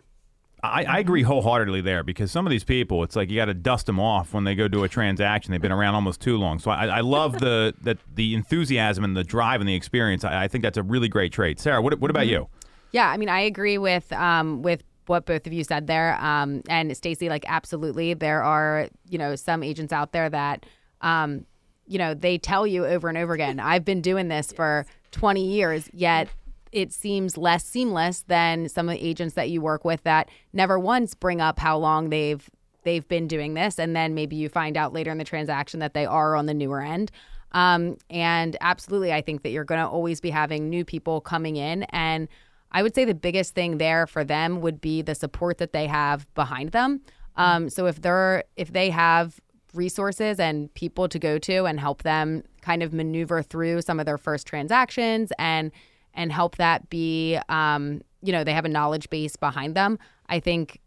[0.64, 3.54] I, I agree wholeheartedly there because some of these people, it's like you got to
[3.54, 5.52] dust them off when they go do a transaction.
[5.52, 6.58] They've been around almost too long.
[6.58, 10.24] So I, I love the that the enthusiasm and the drive and the experience.
[10.24, 11.60] I, I think that's a really great trait.
[11.60, 12.48] Sarah, what, what about you?
[12.92, 16.18] Yeah, I mean, I agree with um, with what both of you said there.
[16.22, 20.66] Um, and Stacy, like, absolutely, there are you know some agents out there that
[21.02, 21.46] um,
[21.88, 25.46] you know they tell you over and over again, I've been doing this for 20
[25.46, 26.30] years, yet
[26.72, 30.78] it seems less seamless than some of the agents that you work with that never
[30.78, 32.50] once bring up how long they've
[32.84, 35.94] they've been doing this, and then maybe you find out later in the transaction that
[35.94, 37.12] they are on the newer end.
[37.52, 41.56] Um, and absolutely, I think that you're going to always be having new people coming
[41.56, 42.28] in and
[42.72, 45.88] I would say the biggest thing there for them would be the support that they
[45.88, 47.02] have behind them.
[47.36, 49.40] Um, so if they're if they have
[49.74, 54.06] resources and people to go to and help them kind of maneuver through some of
[54.06, 55.72] their first transactions and
[56.14, 60.00] and help that be um, you know they have a knowledge base behind them.
[60.28, 60.82] I think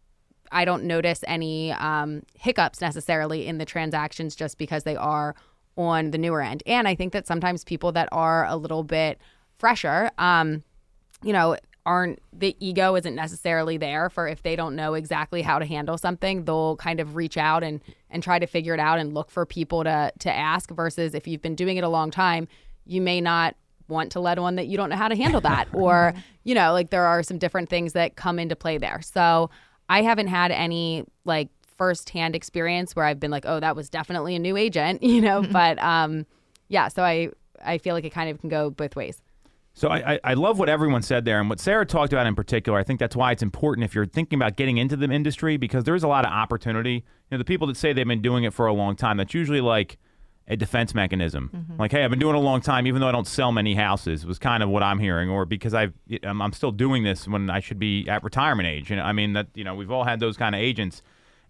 [0.53, 5.35] I don't notice any um, hiccups necessarily in the transactions just because they are
[5.77, 6.63] on the newer end.
[6.67, 9.21] And I think that sometimes people that are a little bit
[9.59, 10.65] fresher, um,
[11.23, 11.57] you know,
[11.91, 15.99] aren't the ego isn't necessarily there for if they don't know exactly how to handle
[15.99, 19.29] something they'll kind of reach out and and try to figure it out and look
[19.29, 22.47] for people to to ask versus if you've been doing it a long time
[22.87, 23.57] you may not
[23.89, 25.67] want to let on that you don't know how to handle that.
[25.75, 29.01] Or you know like there are some different things that come into play there.
[29.03, 29.51] So
[29.91, 34.37] i haven't had any like firsthand experience where i've been like oh that was definitely
[34.37, 36.25] a new agent you know but um
[36.69, 37.29] yeah so i
[37.65, 39.21] i feel like it kind of can go both ways
[39.81, 42.35] So I, I, I love what everyone said there, and what Sarah talked about in
[42.35, 42.79] particular.
[42.79, 45.85] I think that's why it's important if you're thinking about getting into the industry because
[45.85, 46.93] there is a lot of opportunity.
[46.93, 49.33] You know, the people that say they've been doing it for a long time, that's
[49.33, 49.97] usually like
[50.49, 51.51] a defense mechanism.
[51.55, 51.81] Mm-hmm.
[51.81, 53.75] Like, hey, I've been doing it a long time, even though I don't sell many
[53.75, 54.27] houses.
[54.27, 57.27] Was kind of what I'm hearing, or because I've I'm, um, I'm still doing this
[57.27, 58.91] when I should be at retirement age.
[58.91, 61.01] And I mean that you know we've all had those kind of agents.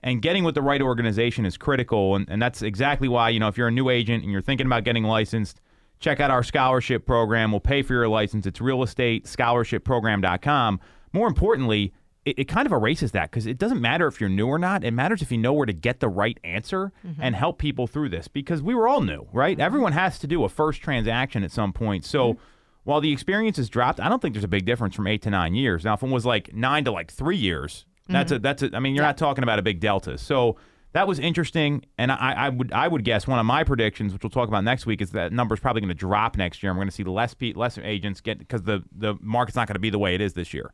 [0.05, 3.49] And getting with the right organization is critical, and, and that's exactly why you know
[3.49, 5.61] if you're a new agent and you're thinking about getting licensed,
[6.01, 7.53] check out our scholarship program.
[7.53, 8.47] We'll pay for your license.
[8.47, 10.81] It's realestatescholarshipprogram.com.
[11.13, 11.93] More importantly,
[12.25, 14.85] it, it kind of erases that because it doesn't matter if you're new or not.
[14.85, 17.23] It matters if you know where to get the right answer mm-hmm.
[17.23, 19.57] and help people through this because we were all new, right?
[19.57, 19.65] Mm-hmm.
[19.65, 22.05] Everyone has to do a first transaction at some point.
[22.05, 22.43] So mm-hmm.
[22.85, 25.31] while the experience has dropped, I don't think there's a big difference from eight to
[25.31, 25.85] nine years.
[25.85, 28.71] Now, if it was like nine to like three years, that's a that's a.
[28.75, 30.19] I mean, you're not talking about a big delta.
[30.19, 30.57] So
[30.93, 34.23] that was interesting, and I, I would I would guess one of my predictions, which
[34.23, 36.71] we'll talk about next week, is that number's probably going to drop next year.
[36.71, 39.69] and we're going to see less pe- less agents get because the the market's not
[39.69, 40.73] going to be the way it is this year.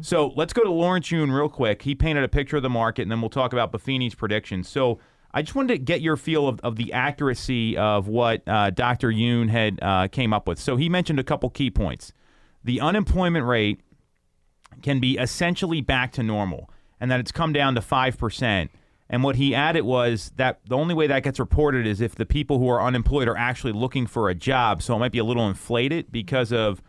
[0.00, 1.82] So let's go to Lawrence Yun real quick.
[1.82, 4.68] He painted a picture of the market, and then we'll talk about Buffini's predictions.
[4.68, 4.98] So
[5.32, 9.12] I just wanted to get your feel of, of the accuracy of what uh, Dr.
[9.12, 10.58] Yun had uh, came up with.
[10.58, 12.12] So he mentioned a couple key points.
[12.64, 13.80] The unemployment rate
[14.82, 18.72] can be essentially back to normal, and that it's come down to five percent.
[19.10, 22.26] And what he added was that the only way that gets reported is if the
[22.26, 24.82] people who are unemployed are actually looking for a job.
[24.82, 26.82] So it might be a little inflated because of,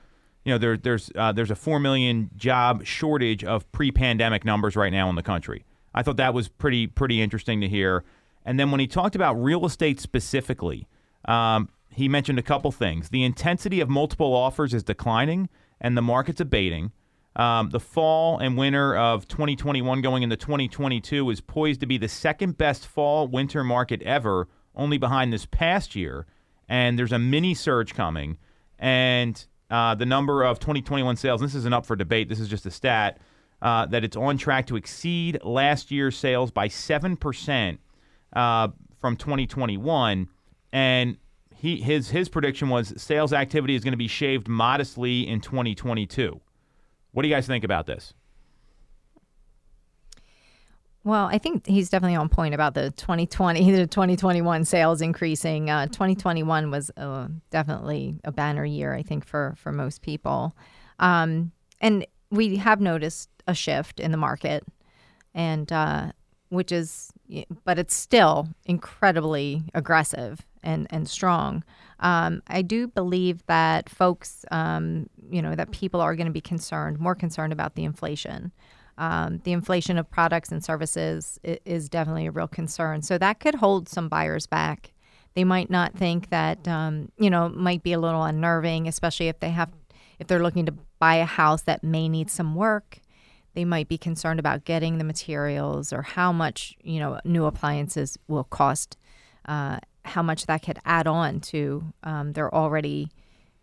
[0.43, 4.91] you know, there, there's uh, there's a four million job shortage of pre-pandemic numbers right
[4.91, 5.63] now in the country.
[5.93, 8.03] I thought that was pretty pretty interesting to hear.
[8.45, 10.88] And then when he talked about real estate specifically,
[11.25, 13.10] um, he mentioned a couple things.
[13.10, 16.91] The intensity of multiple offers is declining, and the market's abating.
[17.39, 22.10] Um, the fall and winter of 2021 going into 2022 is poised to be the
[22.10, 26.25] second best fall winter market ever, only behind this past year.
[26.67, 28.38] And there's a mini surge coming.
[28.78, 32.65] And uh, the number of 2021 sales, this isn't up for debate, this is just
[32.65, 33.19] a stat,
[33.62, 37.78] uh, that it's on track to exceed last year's sales by 7%
[38.34, 38.67] uh,
[38.99, 40.28] from 2021.
[40.73, 41.15] And
[41.56, 46.41] he, his, his prediction was sales activity is going to be shaved modestly in 2022.
[47.12, 48.13] What do you guys think about this?
[51.04, 55.69] Well, I think he's definitely on point about the 2020 the 2021 sales increasing.
[55.69, 60.56] Uh, 2021 was uh, definitely a banner year, I think, for for most people,
[61.00, 64.63] um, and we have noticed a shift in the market,
[65.34, 66.12] and uh,
[66.50, 67.12] which is,
[67.63, 71.63] but it's still incredibly aggressive and and strong.
[71.99, 76.41] Um, I do believe that folks, um, you know, that people are going to be
[76.41, 78.51] concerned, more concerned about the inflation.
[78.97, 83.01] Um, the inflation of products and services i- is definitely a real concern.
[83.01, 84.93] So that could hold some buyers back.
[85.35, 89.39] They might not think that, um, you know, might be a little unnerving, especially if
[89.39, 89.69] they have,
[90.19, 92.99] if they're looking to buy a house that may need some work.
[93.53, 98.17] They might be concerned about getting the materials or how much, you know, new appliances
[98.27, 98.97] will cost,
[99.45, 103.09] uh, how much that could add on to um, their already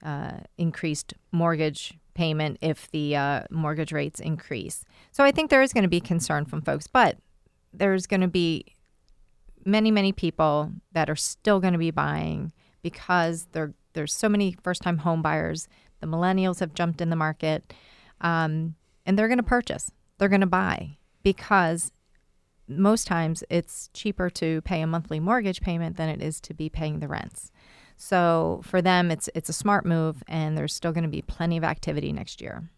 [0.03, 4.85] uh, increased mortgage payment if the uh, mortgage rates increase.
[5.13, 7.19] So I think there is going to be concern from folks, but
[7.73, 8.65] there's going to be
[9.65, 14.57] many, many people that are still going to be buying because there there's so many
[14.63, 15.69] first time home buyers.
[16.01, 17.73] The millennials have jumped in the market,
[18.21, 19.91] um, and they're going to purchase.
[20.19, 21.93] They're going to buy because
[22.69, 26.69] most times it's cheaper to pay a monthly mortgage payment than it is to be
[26.69, 27.51] paying the rents.
[27.97, 31.57] So for them, it's it's a smart move, and there's still going to be plenty
[31.57, 32.71] of activity next year.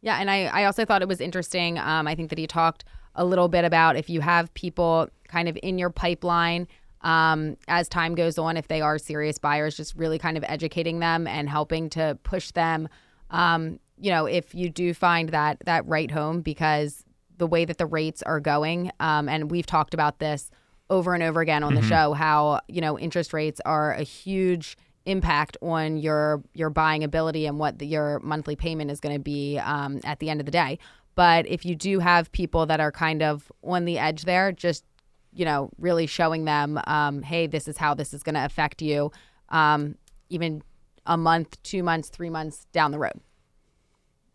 [0.00, 1.78] Yeah, and I, I also thought it was interesting.
[1.78, 5.48] Um, I think that he talked a little bit about if you have people kind
[5.48, 6.66] of in your pipeline
[7.02, 11.00] um, as time goes on, if they are serious buyers, just really kind of educating
[11.00, 12.88] them and helping to push them.
[13.30, 17.04] Um, you know, if you do find that that right home, because
[17.40, 20.50] the way that the rates are going, um, and we've talked about this
[20.88, 24.76] over and over again on the show, how you know interest rates are a huge
[25.06, 29.20] impact on your your buying ability and what the, your monthly payment is going to
[29.20, 30.78] be um, at the end of the day.
[31.16, 34.84] But if you do have people that are kind of on the edge there, just
[35.32, 38.82] you know, really showing them, um, hey, this is how this is going to affect
[38.82, 39.12] you,
[39.50, 39.94] um,
[40.28, 40.62] even
[41.06, 43.20] a month, two months, three months down the road.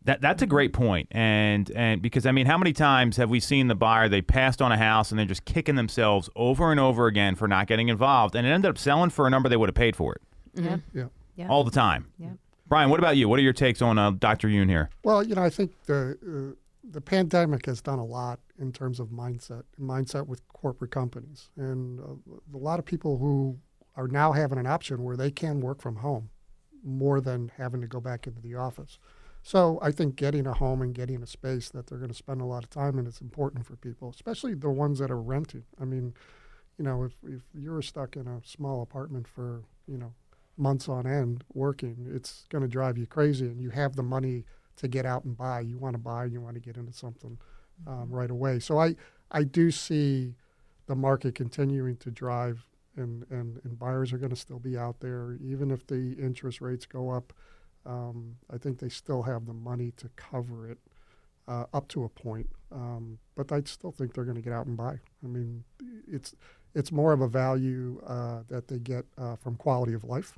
[0.06, 3.40] That that's a great point, and and because I mean, how many times have we
[3.40, 6.80] seen the buyer they passed on a house and they're just kicking themselves over and
[6.80, 9.58] over again for not getting involved, and it ended up selling for a number they
[9.58, 10.22] would have paid for it
[10.54, 10.78] Yeah.
[10.94, 11.06] Yeah.
[11.36, 11.48] Yeah.
[11.50, 12.12] all the time.
[12.20, 12.30] Yeah.
[12.68, 13.28] Brian, what about you?
[13.28, 14.48] What are your takes on uh, Dr.
[14.48, 14.90] Yun here?
[15.04, 16.18] Well, you know, I think the
[16.54, 16.56] uh,
[16.92, 22.00] the pandemic has done a lot in terms of mindset, mindset with corporate companies, and
[22.00, 22.14] uh,
[22.54, 23.58] a lot of people who
[23.96, 26.30] are now having an option where they can work from home
[26.84, 29.00] more than having to go back into the office.
[29.46, 32.42] So I think getting a home and getting a space that they're going to spend
[32.42, 35.66] a lot of time in is important for people, especially the ones that are renting.
[35.80, 36.16] I mean,
[36.80, 40.16] you know, if, if you're stuck in a small apartment for, you know,
[40.58, 43.46] months on end working, it's going to drive you crazy.
[43.46, 44.46] And you have the money
[44.78, 45.60] to get out and buy.
[45.60, 47.38] You want to buy, you want to get into something
[47.86, 48.58] um, right away.
[48.58, 48.96] So I,
[49.30, 50.34] I do see
[50.88, 52.66] the market continuing to drive,
[52.98, 56.62] and, and, and buyers are going to still be out there, even if the interest
[56.62, 57.32] rates go up.
[57.86, 60.80] Um, I think they still have the money to cover it
[61.48, 64.66] uh, up to a point, um, but I still think they're going to get out
[64.66, 65.00] and buy.
[65.24, 65.64] I mean,
[66.12, 66.36] it's
[66.74, 70.34] it's more of a value uh, that they get uh, from quality of life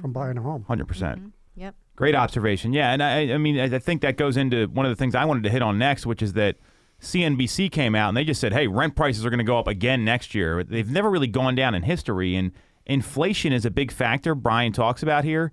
[0.00, 0.64] from buying a home.
[0.68, 1.32] Hundred percent.
[1.56, 1.74] Yep.
[1.96, 2.72] Great observation.
[2.72, 5.14] Yeah, and I, I mean, I I think that goes into one of the things
[5.14, 6.56] I wanted to hit on next, which is that
[7.00, 9.66] CNBC came out and they just said, "Hey, rent prices are going to go up
[9.66, 12.52] again next year." They've never really gone down in history, and
[12.84, 14.34] inflation is a big factor.
[14.34, 15.52] Brian talks about here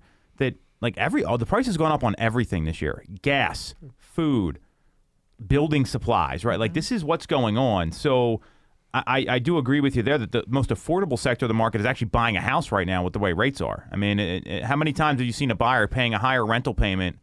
[0.84, 4.60] like every oh, the price has gone up on everything this year: gas, food,
[5.44, 6.44] building supplies.
[6.44, 7.90] Right, like this is what's going on.
[7.90, 8.40] So.
[8.96, 11.80] I, I do agree with you there that the most affordable sector of the market
[11.80, 13.88] is actually buying a house right now with the way rates are.
[13.90, 16.46] I mean, it, it, how many times have you seen a buyer paying a higher
[16.46, 17.18] rental payment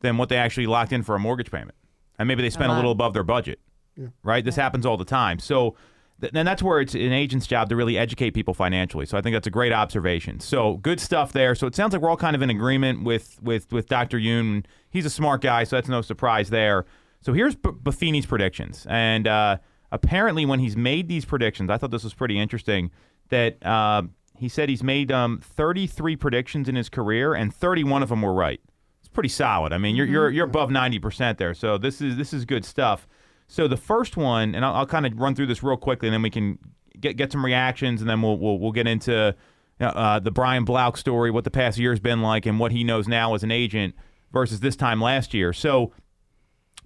[0.00, 1.76] than what they actually locked in for a mortgage payment?
[2.18, 3.60] And maybe they spent a little above their budget,
[3.96, 4.08] Yeah.
[4.24, 4.44] right?
[4.44, 5.38] This happens all the time.
[5.38, 5.76] So,
[6.22, 9.06] and that's where it's an agent's job to really educate people financially.
[9.06, 10.40] So I think that's a great observation.
[10.40, 11.54] So good stuff there.
[11.54, 14.18] So it sounds like we're all kind of in agreement with with with Dr.
[14.18, 14.64] Yun.
[14.90, 16.84] He's a smart guy, so that's no surprise there.
[17.20, 19.58] So here's B- Buffini's predictions, and uh,
[19.90, 22.90] apparently when he's made these predictions, I thought this was pretty interesting.
[23.28, 24.02] That uh,
[24.36, 28.34] he said he's made um, 33 predictions in his career, and 31 of them were
[28.34, 28.60] right.
[29.00, 29.72] It's pretty solid.
[29.72, 31.54] I mean, you're you're you're above 90 percent there.
[31.54, 33.06] So this is this is good stuff.
[33.52, 36.14] So the first one, and I'll, I'll kind of run through this real quickly, and
[36.14, 36.58] then we can
[36.98, 39.36] get get some reactions, and then we'll we'll, we'll get into
[39.78, 43.06] uh, the Brian Blouch story, what the past year's been like, and what he knows
[43.06, 43.94] now as an agent
[44.32, 45.52] versus this time last year.
[45.52, 45.92] So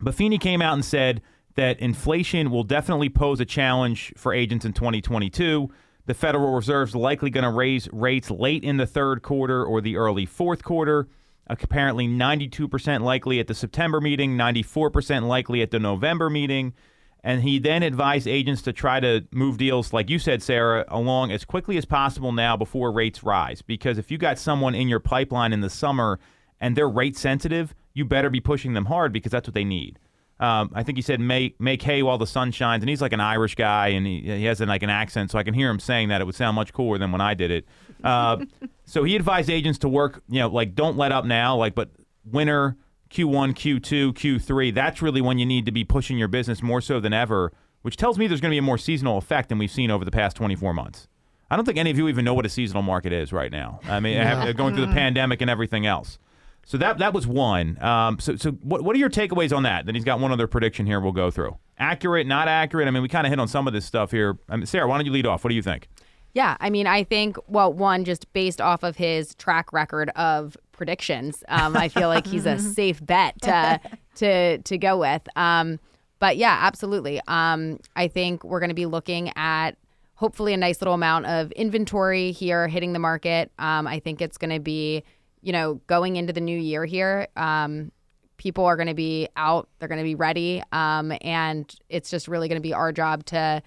[0.01, 1.23] Buffini came out and said
[1.55, 5.71] that inflation will definitely pose a challenge for agents in 2022.
[6.07, 9.97] The Federal Reserve's likely going to raise rates late in the third quarter or the
[9.97, 11.07] early fourth quarter.
[11.49, 16.75] Apparently, 92% likely at the September meeting, 94% likely at the November meeting.
[17.23, 21.33] And he then advised agents to try to move deals, like you said, Sarah, along
[21.33, 23.63] as quickly as possible now before rates rise.
[23.63, 26.21] Because if you got someone in your pipeline in the summer
[26.61, 29.99] and they're rate sensitive, you better be pushing them hard because that's what they need.
[30.39, 33.13] Um, I think he said make make hay while the sun shines, and he's like
[33.13, 35.71] an Irish guy, and he, he has an, like an accent, so I can hear
[35.71, 36.21] him saying that.
[36.21, 37.67] It would sound much cooler than when I did it.
[38.05, 38.45] Uh,
[38.85, 41.91] so he advised agents to work, you know, like don't let up now, like but
[42.25, 42.77] winter
[43.11, 44.75] Q1, Q2, Q3.
[44.75, 47.97] That's really when you need to be pushing your business more so than ever, which
[47.97, 50.11] tells me there's going to be a more seasonal effect than we've seen over the
[50.11, 51.09] past 24 months.
[51.51, 53.81] I don't think any of you even know what a seasonal market is right now.
[53.85, 54.17] I mean,
[54.57, 56.19] going through the pandemic and everything else.
[56.67, 57.83] So that that was one.
[57.83, 59.87] Um, so so what what are your takeaways on that?
[59.87, 61.01] Then he's got one other prediction here.
[61.01, 61.57] We'll go through.
[61.79, 62.89] Accurate, not accurate.
[62.89, 64.37] I mean, we kind of hit on some of this stuff here.
[64.49, 65.45] I mean, Sarah, why don't you lead off?
[65.45, 65.89] What do you think?
[66.35, 70.57] Yeah, I mean, I think well, one just based off of his track record of
[70.73, 73.81] predictions, um, I feel like he's a safe bet to
[74.17, 75.23] to to go with.
[75.37, 75.79] Um,
[76.19, 77.21] but yeah, absolutely.
[77.29, 79.77] Um, I think we're going to be looking at
[80.17, 83.53] hopefully a nice little amount of inventory here hitting the market.
[83.59, 85.05] Um, I think it's going to be,
[85.47, 87.29] you know, going into the new year here.
[87.37, 87.93] Um,
[88.37, 92.27] people are going to be out, they're going to be ready, um, and it's just
[92.27, 93.63] really going to be our job to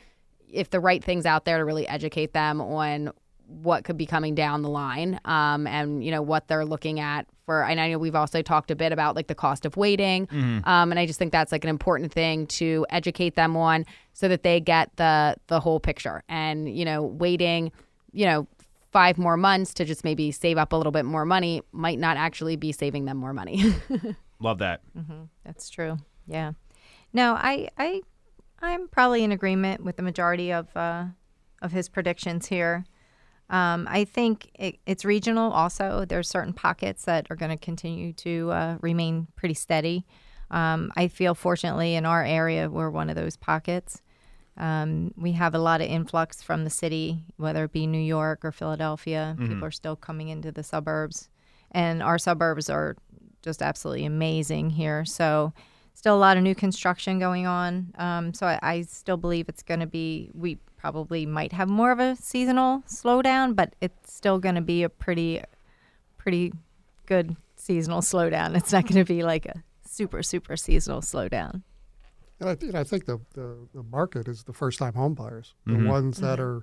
[0.51, 3.11] if the right things out there to really educate them on
[3.47, 7.25] what could be coming down the line um, and you know what they're looking at
[7.45, 10.27] for and i know we've also talked a bit about like the cost of waiting
[10.65, 14.27] um, and i just think that's like an important thing to educate them on so
[14.27, 17.71] that they get the the whole picture and you know waiting
[18.11, 18.47] you know
[18.91, 22.17] five more months to just maybe save up a little bit more money might not
[22.17, 23.63] actually be saving them more money
[24.39, 24.81] Love that.
[25.43, 25.97] That's true.
[26.27, 26.53] Yeah.
[27.11, 28.01] No, I I
[28.61, 31.05] I'm probably in agreement with the majority of uh,
[31.61, 32.85] of his predictions here.
[33.49, 35.51] Um, I think it, it's regional.
[35.51, 40.05] Also, there's certain pockets that are going to continue to uh, remain pretty steady.
[40.51, 44.01] Um, I feel fortunately in our area we're one of those pockets.
[44.59, 48.43] Um, we have a lot of influx from the city, whether it be New York
[48.43, 49.35] or Philadelphia.
[49.39, 51.29] People are still coming into the suburbs,
[51.71, 52.97] and our suburbs are
[53.41, 55.05] just absolutely amazing here.
[55.05, 55.53] So
[55.93, 57.93] still a lot of new construction going on.
[57.97, 60.29] Um, so I, I still believe it's going to be.
[60.33, 64.83] We probably might have more of a seasonal slowdown, but it's still going to be
[64.83, 65.41] a pretty,
[66.17, 66.53] pretty
[67.05, 68.55] good seasonal slowdown.
[68.57, 71.63] It's not going to be like a super super seasonal slowdown.
[72.39, 75.13] And I, th- and I think the, the, the market is the first time home
[75.13, 75.87] buyers, the Mhm.
[75.87, 76.61] ones that are,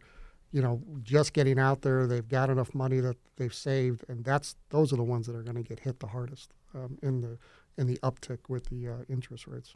[0.53, 2.07] you know, just getting out there.
[2.07, 5.43] They've got enough money that they've saved, and that's those are the ones that are
[5.43, 7.39] going to get hit the hardest um, in the
[7.77, 9.75] in the uptick with the uh, interest rates.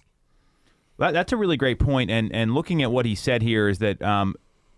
[0.98, 2.10] That, that's a really great point.
[2.10, 4.36] And and looking at what he said here is that um,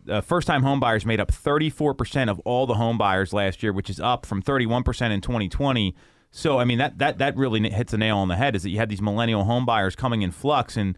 [0.09, 3.73] uh, first time home buyers made up 34% of all the home buyers last year,
[3.73, 5.95] which is up from 31% in 2020.
[6.33, 8.57] So I mean that that that really hits a nail on the head.
[8.57, 10.97] Is that you have these millennial home buyers coming in flux, and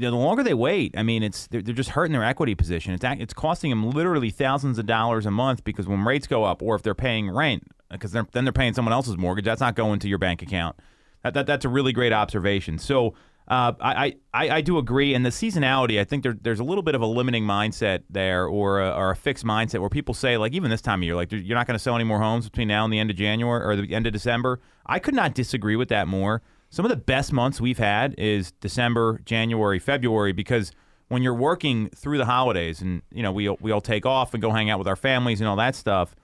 [0.00, 2.54] you know, the longer they wait, I mean, it's they're, they're just hurting their equity
[2.54, 2.94] position.
[2.94, 6.62] It's it's costing them literally thousands of dollars a month because when rates go up,
[6.62, 9.98] or if they're paying rent, because then they're paying someone else's mortgage, that's not going
[10.00, 10.76] to your bank account.
[11.22, 12.78] That, that that's a really great observation.
[12.78, 13.14] So.
[13.48, 15.98] Uh, I, I, I do agree, and the seasonality.
[15.98, 19.10] I think there, there's a little bit of a limiting mindset there, or a, or
[19.10, 21.66] a fixed mindset, where people say, like, even this time of year, like, you're not
[21.66, 23.92] going to sell any more homes between now and the end of January or the
[23.92, 24.60] end of December.
[24.86, 26.42] I could not disagree with that more.
[26.70, 30.72] Some of the best months we've had is December, January, February, because
[31.08, 34.40] when you're working through the holidays, and you know we we all take off and
[34.40, 36.14] go hang out with our families and all that stuff.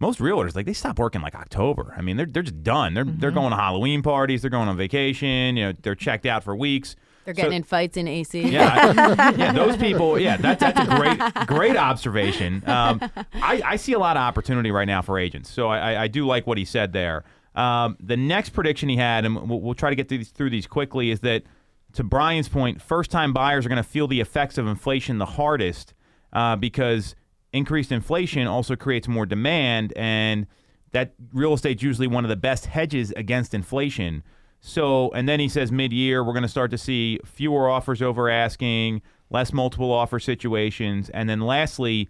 [0.00, 1.94] Most realtors like they stop working like October.
[1.96, 2.92] I mean, they're they're just done.
[2.94, 4.42] They're they're going to Halloween parties.
[4.42, 5.56] They're going on vacation.
[5.56, 6.96] You know, they're checked out for weeks.
[7.24, 8.42] They're So- getting in fights in AC.
[8.50, 10.18] yeah, yeah, those people.
[10.18, 12.62] Yeah, that's that's a great great observation.
[12.68, 13.00] Um,
[13.34, 16.08] I, I see a lot of opportunity right now for agents, so I, I- I
[16.08, 17.24] do like what he said there.
[17.54, 20.50] Um, the next prediction he had, and we'll, we'll try to get through these, through
[20.50, 21.44] these quickly, is that
[21.92, 25.26] to Brian's point, first time buyers are going to feel the effects of inflation the
[25.26, 25.94] hardest
[26.32, 27.14] uh, because
[27.52, 30.46] increased inflation also creates more demand, and
[30.90, 34.24] that real estate's usually one of the best hedges against inflation.
[34.60, 38.02] So, and then he says mid year, we're going to start to see fewer offers
[38.02, 41.10] over asking, less multiple offer situations.
[41.10, 42.08] And then lastly,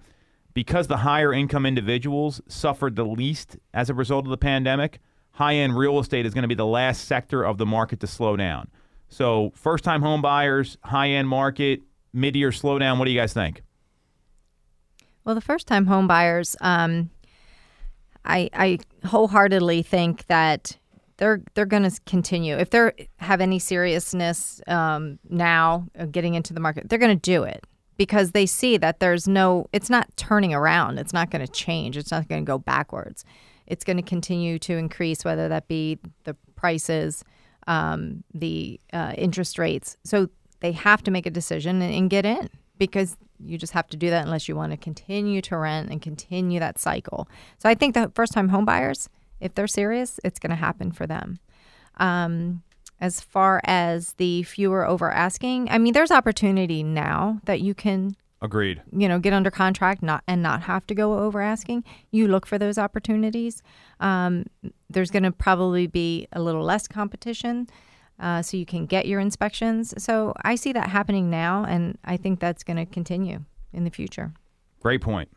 [0.54, 5.00] because the higher income individuals suffered the least as a result of the pandemic,
[5.34, 8.06] high end real estate is going to be the last sector of the market to
[8.06, 8.68] slow down.
[9.08, 11.82] So, first time home buyers, high end market,
[12.12, 12.98] mid year slowdown.
[12.98, 13.62] What do you guys think?
[15.24, 17.10] Well, the first time home buyers, um,
[18.24, 20.76] I, I wholeheartedly think that
[21.16, 22.56] they're they're going to continue.
[22.56, 27.44] If they have any seriousness um, now getting into the market, they're going to do
[27.44, 27.64] it
[27.96, 29.66] because they see that there's no.
[29.72, 30.98] It's not turning around.
[30.98, 31.96] It's not going to change.
[31.96, 33.24] It's not going to go backwards.
[33.66, 37.24] It's going to continue to increase, whether that be the prices,
[37.66, 39.96] um, the uh, interest rates.
[40.04, 40.28] So
[40.60, 42.48] they have to make a decision and, and get in
[42.78, 46.00] because you just have to do that unless you want to continue to rent and
[46.00, 47.28] continue that cycle.
[47.58, 49.08] So I think that first time home buyers,
[49.40, 51.38] if they're serious, it's going to happen for them.
[51.98, 52.62] Um,
[53.00, 58.16] as far as the fewer over asking, I mean, there's opportunity now that you can
[58.44, 58.82] Agreed.
[58.92, 62.46] you know get under contract not and not have to go over asking you look
[62.46, 63.62] for those opportunities
[64.00, 64.44] um,
[64.90, 67.66] there's going to probably be a little less competition
[68.20, 72.16] uh, so you can get your inspections so i see that happening now and i
[72.16, 73.40] think that's going to continue
[73.72, 74.32] in the future
[74.84, 75.30] Great point.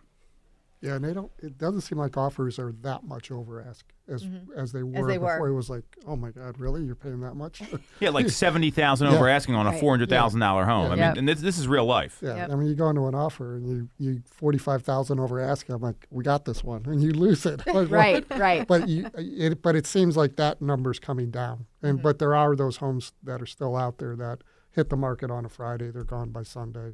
[0.80, 1.32] Yeah, and they don't.
[1.40, 4.52] It doesn't seem like offers are that much over ask as mm-hmm.
[4.60, 5.34] as they were they were.
[5.34, 5.48] before.
[5.48, 6.84] It was like, oh my God, really?
[6.84, 7.62] You're paying that much?
[8.00, 9.16] Yeah, like seventy thousand Yeah.
[9.16, 9.80] over asking on a Right.
[9.80, 10.88] four hundred thousand dollar home.
[10.88, 11.18] I mean, Yep.
[11.18, 12.20] and this this is real life.
[12.22, 12.52] Yeah, Yep.
[12.52, 15.74] I mean, you go into an offer and you you forty five thousand over asking.
[15.74, 17.62] I'm like, we got this one, and you lose it.
[17.78, 18.40] Like, Right, what?
[18.40, 18.68] right.
[18.68, 22.04] But you, it, but it seems like that number's coming down, and mm-hmm.
[22.04, 24.40] but there are those homes that are still out there that
[24.78, 25.90] hit the market on a Friday.
[25.90, 26.94] They're gone by Sunday.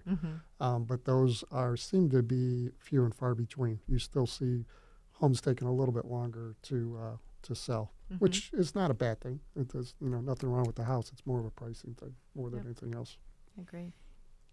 [0.59, 3.81] Um, but those are seem to be few and far between.
[3.88, 4.65] You still see
[5.11, 9.19] homes taking a little bit longer to uh, to sell, which is not a bad
[9.19, 9.41] thing.
[9.55, 11.11] It does, you know, nothing wrong with the house.
[11.11, 13.17] It's more of a pricing thing more than anything else.
[13.61, 13.91] agree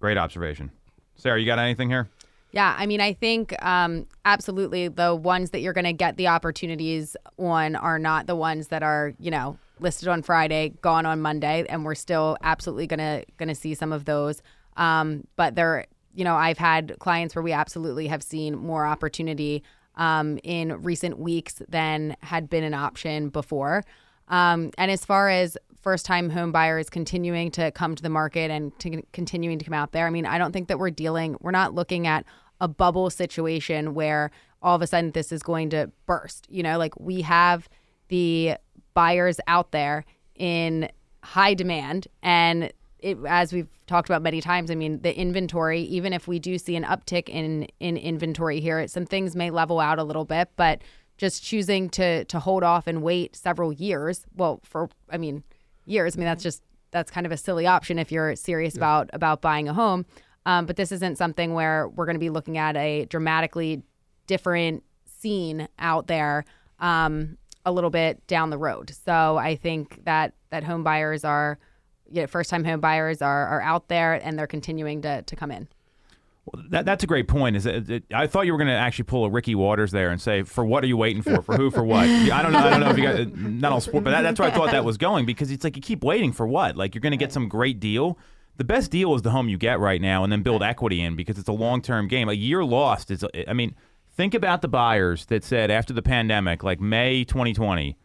[0.00, 0.72] Great observation.
[1.14, 2.08] Sarah, you got anything here?
[2.52, 6.26] Yeah, I mean, I think um, absolutely the ones that you're going to get the
[6.26, 11.20] opportunities on are not the ones that are, you know, listed on Friday, gone on
[11.20, 14.42] Monday, and we're still absolutely gonna gonna see some of those.
[14.76, 19.62] Um, but there, you know, I've had clients where we absolutely have seen more opportunity
[19.96, 23.84] um, in recent weeks than had been an option before.
[24.28, 28.50] Um, and as far as first time home buyers continuing to come to the market
[28.50, 31.36] and to continuing to come out there, I mean, I don't think that we're dealing,
[31.40, 32.24] we're not looking at
[32.60, 34.30] a bubble situation where
[34.62, 36.46] all of a sudden this is going to burst.
[36.50, 37.68] You know, like we have
[38.08, 38.54] the
[38.94, 40.88] buyers out there in
[41.22, 42.72] high demand and
[43.02, 46.58] it, as we've talked about many times, I mean, the inventory, even if we do
[46.58, 50.50] see an uptick in in inventory here, some things may level out a little bit,
[50.56, 50.82] but
[51.16, 54.26] just choosing to to hold off and wait several years.
[54.36, 55.44] Well, for I mean,
[55.86, 56.16] years.
[56.16, 59.40] I mean, that's just that's kind of a silly option if you're serious about about
[59.40, 60.06] buying a home.
[60.46, 63.82] Um, but this isn't something where we're going to be looking at a dramatically
[64.26, 66.44] different scene out there
[66.78, 68.90] um, a little bit down the road.
[69.04, 71.58] So I think that that home buyers are,
[72.10, 75.36] you know, first time home buyers are are out there and they're continuing to to
[75.36, 75.68] come in.
[76.46, 77.54] Well, that, that's a great point.
[77.56, 80.10] Is that, that- I thought you were going to actually pull a Ricky Watters there
[80.10, 81.42] and say, "For what are you waiting for?
[81.42, 81.70] For who?
[81.70, 82.58] For what?" I don't know.
[82.58, 84.52] I don't know if you got uh, not all sport, but that, that's where I
[84.52, 86.76] thought that was going because it's like you keep waiting for what?
[86.76, 88.18] Like you're going to get some great deal.
[88.56, 91.14] The best deal is the home you get right now, and then build equity in
[91.14, 92.28] because it's a long term game.
[92.28, 93.24] A year lost is.
[93.46, 93.74] I mean,
[94.20, 97.96] think about the buyers that said after the pandemic, like May 2020.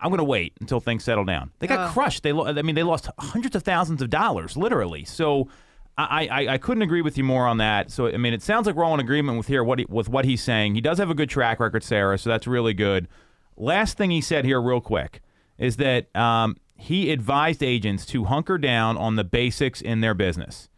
[0.00, 1.50] I'm going to wait until things settle down.
[1.58, 2.22] They got crushed.
[2.22, 5.04] They, lo- I mean, they lost hundreds of thousands of dollars, literally.
[5.04, 5.48] So,
[5.98, 7.90] I, I, I couldn't agree with you more on that.
[7.90, 10.08] So, I mean, it sounds like we're all in agreement with here what he, with
[10.08, 10.76] what he's saying.
[10.76, 12.16] He does have a good track record, Sarah.
[12.16, 13.06] So that's really good.
[13.58, 15.20] Last thing he said here, real quick,
[15.58, 20.70] is that um, he advised agents to hunker down on the basics in their business.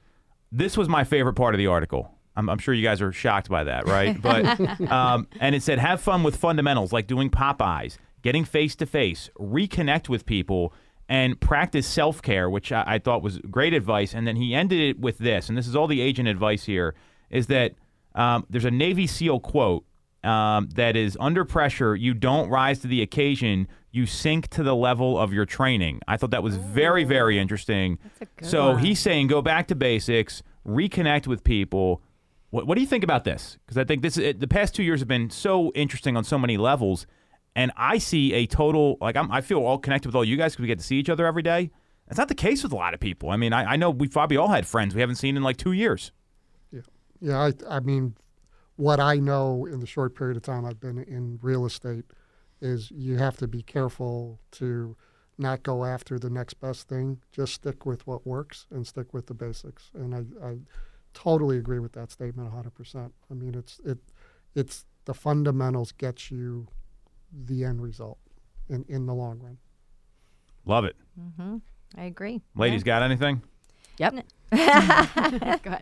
[0.51, 2.19] This was my favorite part of the article.
[2.37, 4.21] I'm, I'm sure you guys are shocked by that, right?
[4.23, 8.87] But um, and it said have fun with fundamentals like doing pop-bys, getting face to
[8.87, 10.73] face, reconnect with people,
[11.09, 14.15] and practice self care, which I, I thought was great advice.
[14.15, 16.95] And then he ended it with this, and this is all the agent advice here:
[17.31, 17.75] is that
[18.15, 19.85] um, there's a Navy SEAL quote
[20.25, 24.75] um, that is under pressure, you don't rise to the occasion, you sink to the
[24.75, 26.01] level of your training.
[26.07, 27.99] I thought that was very, very interesting.
[28.41, 32.03] so he's saying go back to basics, reconnect with people.
[32.53, 33.57] What, what do you think about this?
[33.65, 36.39] Because I think this it, the past two years have been so interesting on so
[36.39, 37.07] many levels,
[37.57, 40.53] and I see a total like I'm, I feel all connected with all you guys
[40.53, 41.71] because we get to see each other every day.
[42.07, 43.31] That's not the case with a lot of people.
[43.31, 45.57] I mean, I, I know we've probably all had friends we haven't seen in like
[45.57, 46.13] two years.
[47.21, 48.17] Yeah, I, I mean,
[48.77, 52.05] what I know in the short period of time I've been in real estate
[52.61, 54.97] is you have to be careful to
[55.39, 57.21] not go after the next best thing.
[57.31, 59.91] Just stick with what works and stick with the basics.
[59.95, 60.59] And I, I
[61.15, 63.11] totally agree with that statement 100%.
[63.31, 63.99] I mean, it's it
[64.55, 66.69] it's the fundamentals get you
[67.33, 68.19] the end result
[68.69, 69.59] in, in the long run.
[70.65, 70.97] Love it,
[71.97, 72.41] I agree.
[72.55, 72.83] ladies.
[72.85, 73.43] Got anything?
[73.99, 74.25] Yep.
[75.63, 75.77] Go.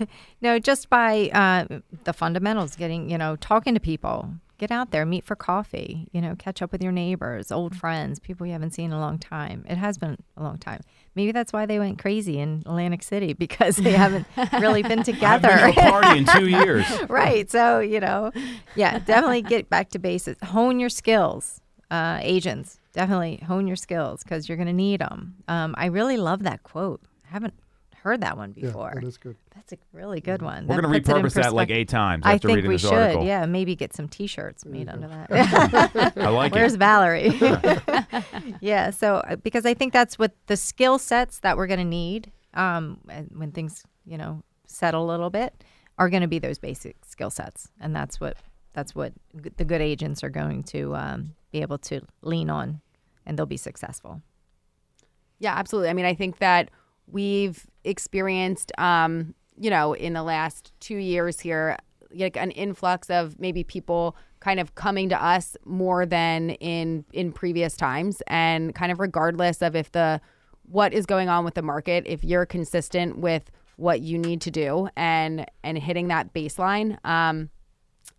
[0.42, 5.04] No, just by uh, the fundamentals, getting, you know, talking to people, get out there,
[5.04, 8.72] meet for coffee, you know, catch up with your neighbors, old friends, people you haven't
[8.72, 9.64] seen in a long time.
[9.68, 10.80] It has been a long time.
[11.14, 14.26] Maybe that's why they went crazy in Atlantic City because they haven't
[14.60, 15.48] really been I've together.
[15.48, 16.86] been to a party in two years.
[17.08, 17.50] right.
[17.50, 18.32] So, you know,
[18.74, 20.42] yeah, definitely get back to basics.
[20.48, 22.78] Hone your skills, uh, agents.
[22.92, 25.34] Definitely hone your skills because you're going to need them.
[25.48, 27.02] Um, I really love that quote.
[27.28, 27.52] I haven't
[28.06, 28.92] heard that one Yeah, before.
[28.94, 29.36] that is good.
[29.54, 30.66] That's a really good one.
[30.66, 32.68] We're That going to puts it in repurpose that like eight times I think reading
[32.68, 32.92] we this should.
[32.92, 33.24] article.
[33.26, 36.12] Yeah, maybe get some T-shirts made under that.
[36.16, 36.80] I like Where's it.
[36.80, 37.32] Where's Valerie?
[38.60, 38.90] yeah.
[38.90, 42.32] So uh, because I think that's what the skill sets that we're going to need
[42.54, 42.98] um,
[43.34, 45.62] when things you know settle a little bit
[45.98, 48.36] are going to be those basic skill sets, and that's what
[48.72, 52.80] that's what g- the good agents are going to um, be able to lean on,
[53.24, 54.22] and they'll be successful.
[55.38, 55.90] Yeah, absolutely.
[55.90, 56.70] I mean, I think that
[57.10, 61.76] we've experienced, um, you know, in the last two years here,
[62.14, 67.32] like an influx of maybe people kind of coming to us more than in in
[67.32, 70.20] previous times, and kind of regardless of if the
[70.68, 74.50] what is going on with the market, if you're consistent with what you need to
[74.50, 77.50] do and and hitting that baseline, um,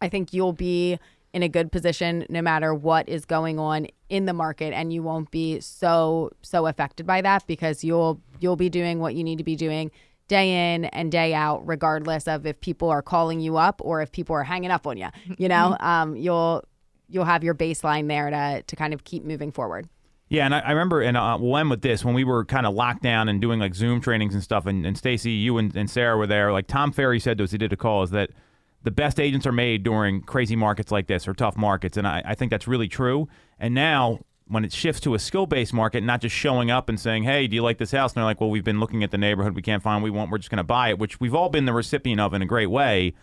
[0.01, 0.99] I think you'll be
[1.37, 5.03] in a good position no matter what is going on in the market and you
[5.03, 9.37] won't be so so affected by that because you'll you'll be doing what you need
[9.37, 9.91] to be doing
[10.27, 14.11] day in and day out regardless of if people are calling you up or if
[14.11, 16.63] people are hanging up on you you know um, you'll
[17.07, 19.87] you'll have your baseline there to to kind of keep moving forward
[20.29, 22.65] Yeah, and I, I remember, and uh, we'll end with this when we were kind
[22.65, 24.65] of locked down and doing like Zoom trainings and stuff.
[24.65, 26.51] And, and Stacy, you and, and Sarah were there.
[26.51, 28.31] Like Tom Ferry said to us, he did a call, is that
[28.83, 32.21] the best agents are made during crazy markets like this or tough markets, and I,
[32.25, 33.27] I think that's really true.
[33.59, 36.99] And now when it shifts to a skill based market, not just showing up and
[36.99, 39.11] saying, "Hey, do you like this house?" and they're like, "Well, we've been looking at
[39.11, 41.19] the neighborhood, we can't find what we want, we're just going to buy it," which
[41.19, 43.13] we've all been the recipient of in a great way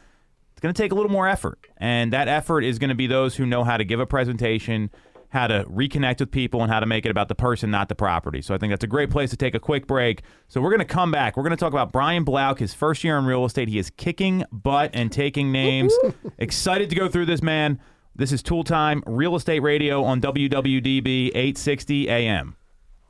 [0.54, 1.58] it's going to take a little more effort.
[1.78, 4.90] And that effort is going to be those who know how to give a presentation,
[5.34, 7.94] how to reconnect with people, and how to make it about the person, not the
[7.94, 8.40] property.
[8.40, 10.22] So I think that's a great place to take a quick break.
[10.48, 11.36] So we're going to come back.
[11.36, 13.68] We're going to talk about Brian Blouch, his first year in real estate.
[13.68, 15.92] He is kicking butt and taking names.
[16.38, 17.80] Excited to go through this, man.
[18.14, 22.56] This is Tool Time Real Estate Radio on WWDB 860 AM.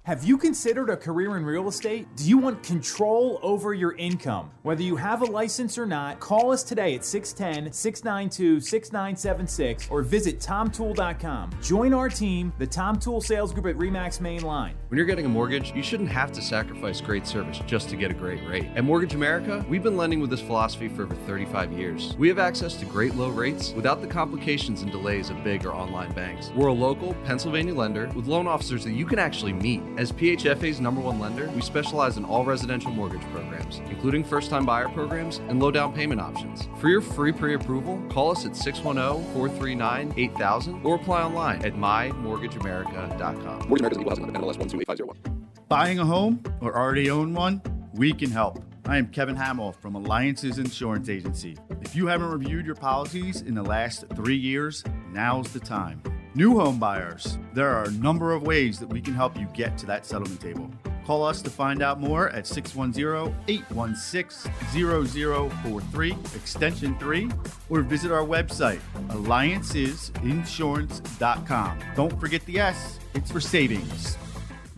[0.05, 2.07] Have you considered a career in real estate?
[2.14, 4.50] Do you want control over your income?
[4.61, 10.02] Whether you have a license or not, call us today at 610 692 6976 or
[10.02, 11.52] visit tomtool.com.
[11.62, 14.74] Join our team, the Tom Tool Sales Group at REMAX Main Line.
[14.88, 18.11] When you're getting a mortgage, you shouldn't have to sacrifice great service just to get
[18.11, 18.66] a great rate.
[18.74, 22.14] At Mortgage America, we've been lending with this philosophy for over 35 years.
[22.18, 25.72] We have access to great low rates without the complications and delays of big or
[25.72, 26.50] online banks.
[26.55, 29.80] We're a local Pennsylvania lender with loan officers that you can actually meet.
[29.97, 34.66] As PHFA's number one lender, we specialize in all residential mortgage programs, including first time
[34.66, 36.68] buyer programs and low down payment options.
[36.78, 41.74] For your free pre approval, call us at 610 439 8000 or apply online at
[41.74, 43.68] mymortgageamerica.com.
[43.68, 45.49] Mortgage America's equal housing lender, NMLS 128501.
[45.68, 47.62] Buying a home or already own one?
[47.92, 48.64] We can help.
[48.86, 51.57] I am Kevin Hamill from Alliances Insurance Agency.
[51.82, 54.82] If you haven't reviewed your policies in the last three years,
[55.12, 56.03] now's the time.
[56.37, 59.78] New home buyers, there are a number of ways that we can help you get
[59.78, 60.68] to that settlement table.
[61.07, 67.30] Call us to find out more at 610 816 0043, extension 3,
[67.70, 68.80] or visit our website,
[69.11, 71.78] alliancesinsurance.com.
[71.95, 74.18] Don't forget the S, it's for savings.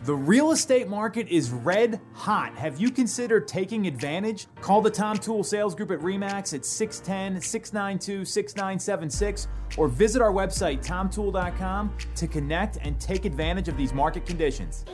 [0.07, 2.55] The real estate market is red hot.
[2.55, 4.47] Have you considered taking advantage?
[4.61, 10.31] Call the Tom Tool Sales Group at REMAX at 610 692 6976 or visit our
[10.31, 14.85] website, tomtool.com, to connect and take advantage of these market conditions.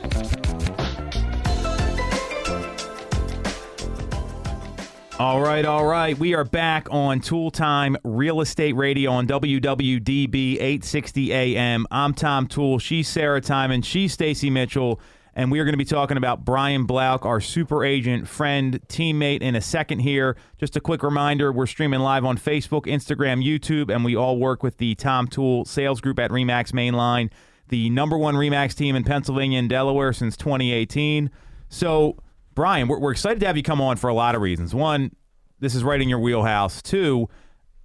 [5.20, 6.18] All right, all right.
[6.18, 11.86] We are back on Tool Time Real Estate Radio on WWDB 860 AM.
[11.92, 12.80] I'm Tom Tool.
[12.80, 13.82] She's Sarah Timon.
[13.82, 15.00] She's Stacy Mitchell.
[15.36, 19.40] And we are going to be talking about Brian Blouch, our super agent, friend, teammate,
[19.40, 20.36] in a second here.
[20.58, 24.64] Just a quick reminder we're streaming live on Facebook, Instagram, YouTube, and we all work
[24.64, 27.30] with the Tom Tool sales group at REMAX Mainline,
[27.68, 31.30] the number one REMAX team in Pennsylvania and Delaware since 2018.
[31.68, 32.16] So,
[32.54, 34.74] Brian, we're, we're excited to have you come on for a lot of reasons.
[34.74, 35.14] One,
[35.60, 36.80] this is right in your wheelhouse.
[36.82, 37.28] Two,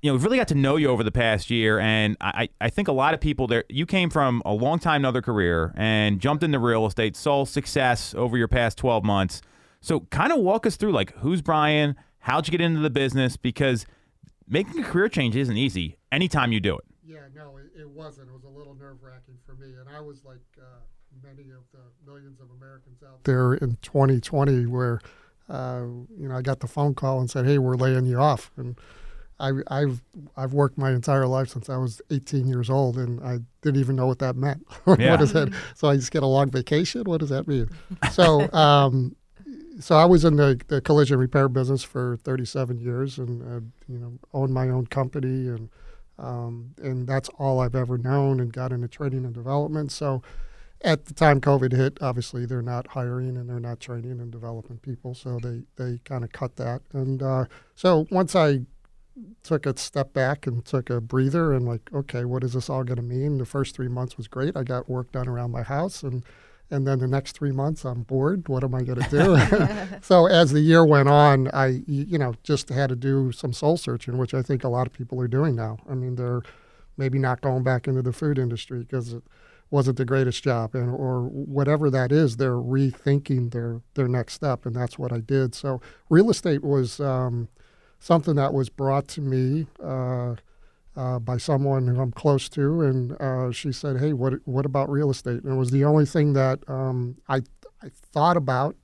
[0.02, 2.70] you know, we've really got to know you over the past year, and I, I
[2.70, 3.66] think a lot of people there.
[3.68, 8.14] You came from a long time, another career, and jumped into real estate, saw success
[8.16, 9.42] over your past twelve months.
[9.82, 11.96] So, kind of walk us through, like, who's Brian?
[12.20, 13.38] How'd you get into the business?
[13.38, 13.86] Because
[14.48, 15.98] making a career change isn't easy.
[16.12, 16.84] Anytime you do it.
[17.06, 18.30] Yeah, no, it, it wasn't.
[18.30, 20.80] It was a little nerve wracking for me, and I was like uh,
[21.24, 25.00] many of the millions of Americans out there in 2020, where
[25.50, 25.84] uh,
[26.18, 28.76] you know I got the phone call and said, "Hey, we're laying you off," and
[29.40, 30.02] I, I've
[30.36, 33.96] I've worked my entire life since I was 18 years old, and I didn't even
[33.96, 34.66] know what that meant.
[35.00, 35.12] Yeah.
[35.12, 35.54] what is that?
[35.76, 37.04] So I just get a long vacation?
[37.06, 37.70] What does that mean?
[38.12, 39.16] So um,
[39.80, 44.00] so I was in the, the collision repair business for 37 years, and uh, you
[44.00, 45.70] know owned my own company, and
[46.18, 49.92] um, and that's all I've ever known, and got into training and development.
[49.92, 50.22] So
[50.82, 54.78] at the time COVID hit, obviously they're not hiring and they're not training and developing
[54.78, 56.82] people, so they they kind of cut that.
[56.94, 58.62] And uh, so once I
[59.44, 62.84] took a step back and took a breather and like, okay, what is this all
[62.84, 63.38] going to mean?
[63.38, 64.56] The first three months was great.
[64.56, 66.24] I got work done around my house, and
[66.72, 68.48] and then the next three months I'm bored.
[68.48, 69.98] What am I going to do?
[70.02, 73.76] so as the year went on, I you know just had to do some soul
[73.76, 75.78] searching, which I think a lot of people are doing now.
[75.90, 76.42] I mean, they're
[76.96, 79.24] maybe not going back into the food industry because it
[79.72, 84.66] wasn't the greatest job, and or whatever that is, they're rethinking their their next step,
[84.66, 85.56] and that's what I did.
[85.56, 87.00] So real estate was.
[87.00, 87.50] Um,
[88.00, 90.36] something that was brought to me uh,
[90.96, 94.90] uh, by someone who I'm close to, and uh, she said, "Hey, what what about
[94.90, 97.42] real estate?" And it was the only thing that um, I
[97.82, 98.76] I thought about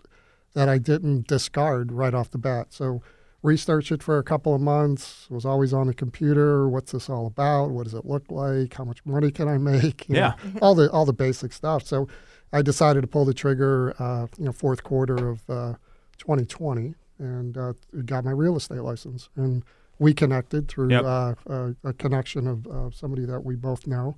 [0.54, 2.68] that I didn't discard right off the bat.
[2.70, 3.02] So
[3.46, 5.28] researched it for a couple of months.
[5.30, 6.68] Was always on the computer.
[6.68, 7.70] What's this all about?
[7.72, 8.74] What does it look like?
[8.74, 10.10] How much money can I make?
[10.10, 10.34] You Yeah.
[10.44, 11.86] know, all the all the basic stuff.
[11.86, 12.08] So
[12.52, 13.94] I decided to pull the trigger.
[14.00, 15.74] Uh, you know, fourth quarter of uh,
[16.18, 17.74] 2020 and uh,
[18.06, 19.30] got my real estate license.
[19.36, 19.64] And
[20.00, 21.04] we connected through Yep.
[21.06, 24.16] uh, a, a connection of uh, somebody that we both know,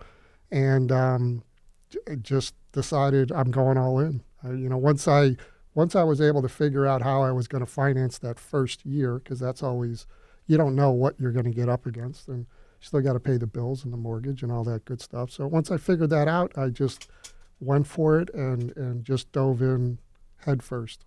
[0.51, 1.43] and um,
[1.89, 4.23] j- just decided I'm going all in.
[4.43, 5.35] You know, once I
[5.77, 8.83] once I was able to figure out how I was going to finance that first
[8.83, 10.07] year, because that's always
[10.47, 12.47] you don't know what you're going to get up against, and
[12.79, 15.29] still got to pay the bills and the mortgage and all that good stuff.
[15.29, 17.11] So once I figured that out, I just
[17.59, 19.99] went for it and and just dove in
[20.37, 21.03] head first.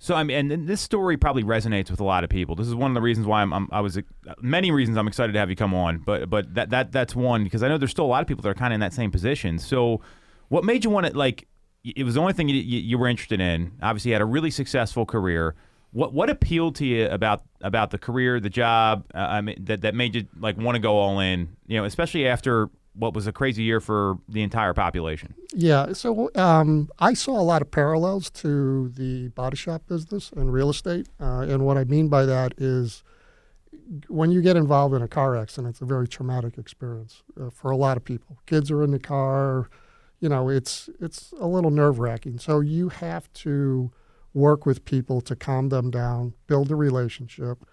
[0.00, 2.56] So I mean, and this story probably resonates with a lot of people.
[2.56, 4.02] This is one of the reasons why I'm, I'm I was uh,
[4.40, 7.44] many reasons I'm excited to have you come on, but but that that that's one
[7.44, 8.94] because I know there's still a lot of people that are kind of in that
[8.94, 9.60] same position.
[9.60, 10.00] So,
[10.48, 11.46] what made you want to like?
[11.94, 13.72] It was the only thing you, you, you were interested in.
[13.82, 15.54] Obviously, you had a really successful career.
[15.92, 19.04] What what appealed to you about about the career, the job?
[19.14, 21.56] Uh, I mean, that that made you like want to go all in?
[21.66, 25.34] You know, especially after what was a crazy year for the entire population.
[25.54, 30.52] Yeah, so um, I saw a lot of parallels to the body shop business and
[30.52, 31.08] real estate.
[31.20, 33.02] Uh, and what I mean by that is
[34.08, 37.70] when you get involved in a car accident, it's a very traumatic experience uh, for
[37.70, 38.38] a lot of people.
[38.46, 39.68] Kids are in the car,
[40.20, 42.38] you know, it's it's a little nerve wracking.
[42.38, 43.90] So you have to
[44.34, 47.64] work with people to calm them down, build a relationship,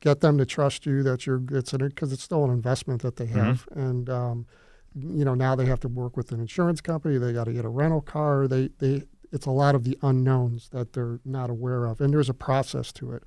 [0.00, 3.16] get them to trust you that you're it's an because it's still an investment that
[3.16, 4.46] they have, and um,
[4.94, 7.18] you know now they have to work with an insurance company.
[7.18, 8.46] They got to get a rental car.
[8.48, 12.30] They they it's a lot of the unknowns that they're not aware of, and there's
[12.30, 13.22] a process to it.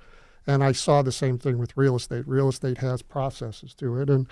[0.46, 2.26] And I saw the same thing with real estate.
[2.26, 4.26] Real estate has processes to it, and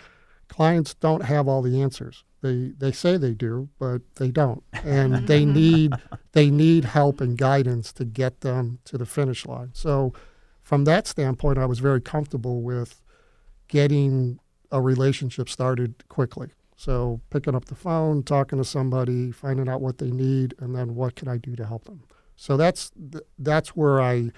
[0.48, 2.24] clients don't have all the answers.
[2.42, 5.92] They they say they do, but they don't, and they need
[6.32, 9.70] they need help and guidance to get them to the finish line.
[9.72, 10.14] So,
[10.62, 13.02] from that standpoint, I was very comfortable with
[13.68, 14.40] getting
[14.72, 16.50] a relationship started quickly.
[16.76, 20.94] So, picking up the phone, talking to somebody, finding out what they need, and then
[20.94, 22.04] what can I do to help them.
[22.40, 22.90] So that's
[23.38, 24.30] that's where I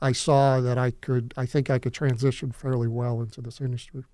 [0.00, 4.04] I saw that I could I think I could transition fairly well into this industry.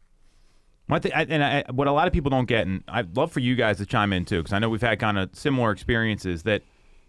[0.89, 3.33] One thing, I, and I, what a lot of people don't get, and I'd love
[3.33, 5.73] for you guys to chime in too, because I know we've had kind of similar
[5.73, 6.45] experiences.
[6.45, 6.63] That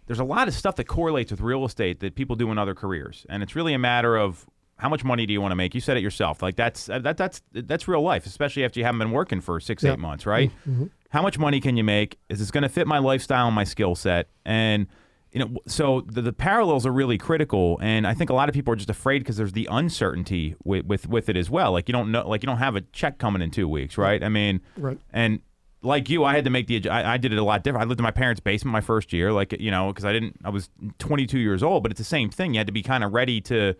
[0.06, 2.74] there's a lot of stuff that correlates with real estate that people do in other
[2.74, 4.46] careers, and it's really a matter of
[4.78, 5.74] how much money do you want to make.
[5.74, 8.84] You said it yourself, like that's uh, that that's that's real life, especially after you
[8.84, 9.92] haven't been working for six Yeah.
[9.92, 10.50] eight months, right?
[10.68, 10.86] Mm-hmm.
[11.10, 12.18] How much money can you make?
[12.28, 14.28] Is this going to fit my lifestyle and my skill set?
[14.44, 14.88] And
[15.32, 18.54] you know, so the, the parallels are really critical, and I think a lot of
[18.54, 21.72] people are just afraid because there's the uncertainty with, with with it as well.
[21.72, 24.22] Like you don't know, like you don't have a check coming in two weeks, right?
[24.22, 24.98] I mean, Right.
[25.12, 25.40] and
[25.82, 26.88] like you, I had to make the.
[26.88, 27.84] I, I did it a lot different.
[27.84, 30.36] I lived in my parents' basement my first year, like you know, because I didn't.
[30.44, 32.54] I was 22 years old, but it's the same thing.
[32.54, 33.74] You had to be kind of ready to.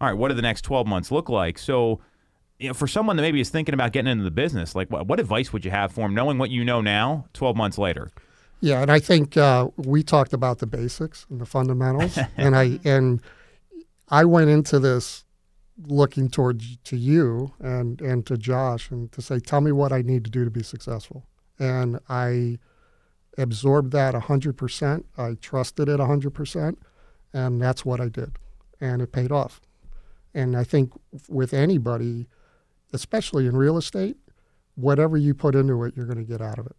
[0.00, 1.56] All right, what do the next 12 months look like?
[1.56, 2.00] So,
[2.58, 5.06] you know, for someone that maybe is thinking about getting into the business, like what,
[5.06, 8.10] what advice would you have for them, knowing what you know now, 12 months later?
[8.64, 12.80] Yeah, and I think uh, we talked about the basics and the fundamentals, and I
[12.82, 13.20] and
[14.08, 15.26] I went into this
[15.86, 20.00] looking towards to you and and to Josh and to say, tell me what I
[20.00, 21.26] need to do to be successful,
[21.58, 22.58] and I
[23.36, 25.04] absorbed that hundred percent.
[25.18, 26.78] I trusted it hundred percent,
[27.34, 28.38] and that's what I did,
[28.80, 29.60] and it paid off.
[30.32, 30.90] And I think
[31.28, 32.28] with anybody,
[32.94, 34.16] especially in real estate,
[34.74, 36.76] whatever you put into it, you're going to get out of it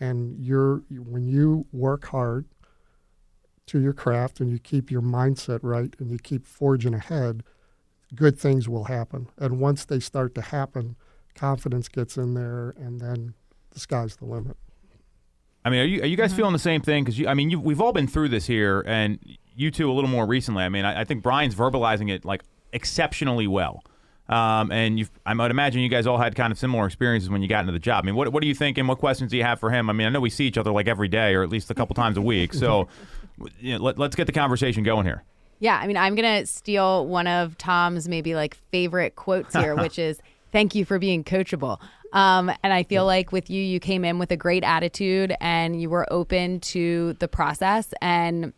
[0.00, 2.46] and you're when you work hard
[3.66, 7.42] to your craft and you keep your mindset right and you keep forging ahead
[8.14, 10.96] good things will happen and once they start to happen
[11.34, 13.34] confidence gets in there and then
[13.70, 14.56] the sky's the limit
[15.64, 16.36] I mean, are you are you guys mm-hmm.
[16.36, 17.04] feeling the same thing?
[17.04, 19.18] Because I mean, you, we've all been through this here, and
[19.54, 20.62] you two a little more recently.
[20.62, 22.42] I mean, I, I think Brian's verbalizing it like
[22.72, 23.82] exceptionally well.
[24.28, 27.42] Um, and you've, I might imagine you guys all had kind of similar experiences when
[27.42, 28.04] you got into the job.
[28.04, 28.86] I mean, what what are you thinking?
[28.86, 29.90] What questions do you have for him?
[29.90, 31.74] I mean, I know we see each other like every day, or at least a
[31.74, 32.54] couple times a week.
[32.54, 32.88] So,
[33.60, 35.24] you know, let, let's get the conversation going here.
[35.60, 39.98] Yeah, I mean, I'm gonna steal one of Tom's maybe like favorite quotes here, which
[39.98, 40.20] is
[40.52, 41.80] "Thank you for being coachable."
[42.14, 45.80] Um, and I feel like with you, you came in with a great attitude and
[45.82, 47.92] you were open to the process.
[48.00, 48.52] And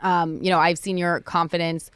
[0.00, 1.90] um, you know, I've seen your confidence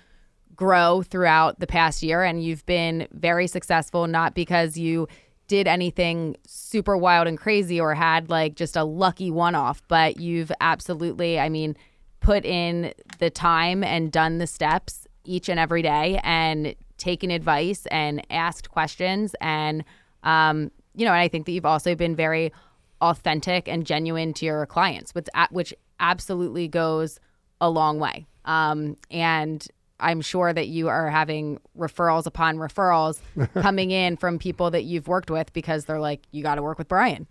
[0.56, 4.06] grow throughout the past year, and you've been very successful.
[4.06, 5.08] Not because you
[5.48, 10.52] did anything super wild and crazy or had like just a lucky one-off, but you've
[10.60, 11.76] absolutely, I mean
[12.22, 17.84] put in the time and done the steps each and every day and taken advice
[17.86, 19.84] and asked questions and
[20.22, 22.52] um, you know and i think that you've also been very
[23.00, 27.18] authentic and genuine to your clients which, a- which absolutely goes
[27.60, 29.66] a long way um, and
[30.02, 33.20] i'm sure that you are having referrals upon referrals
[33.54, 36.78] coming in from people that you've worked with because they're like you got to work
[36.78, 37.26] with brian.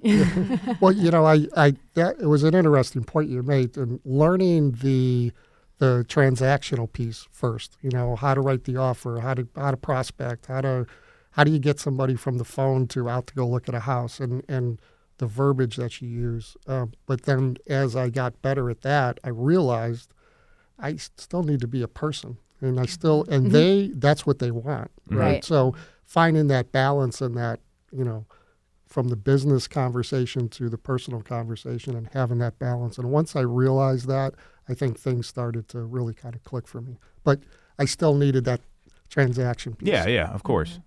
[0.80, 4.72] Well you know i i that it was an interesting point you made and learning
[4.82, 5.32] the
[5.78, 9.78] the transactional piece first you know how to write the offer how to how to
[9.78, 10.86] prospect how to
[11.32, 13.82] how do you get somebody from the phone to out to go look at a
[13.82, 14.80] house and and
[15.18, 16.58] the verbiage that you use.
[16.66, 20.14] Uh, but then as i got better at that i realized
[20.82, 24.52] I still need to be a person and i still and they that's what they
[24.52, 25.18] want right?
[25.18, 25.44] Right.
[25.44, 27.60] so finding that balance and that
[27.92, 28.26] you know
[28.92, 32.98] from the business conversation to the personal conversation and having that balance.
[32.98, 34.34] And once I realized that,
[34.68, 36.98] I think things started to really kind of click for me.
[37.24, 37.40] But
[37.80, 38.60] I still needed that
[39.10, 39.88] transaction piece.
[39.88, 40.80] Yeah, yeah, of course.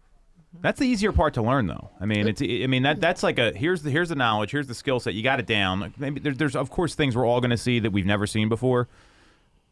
[0.61, 1.91] That's the easier part to learn, though.
[1.99, 2.41] I mean, it's.
[2.41, 5.15] I mean that that's like a here's the here's the knowledge, here's the skill set.
[5.15, 5.93] You got it down.
[5.99, 8.49] Maybe there's there's of course things we're all going to see that we've never seen
[8.49, 8.89] before.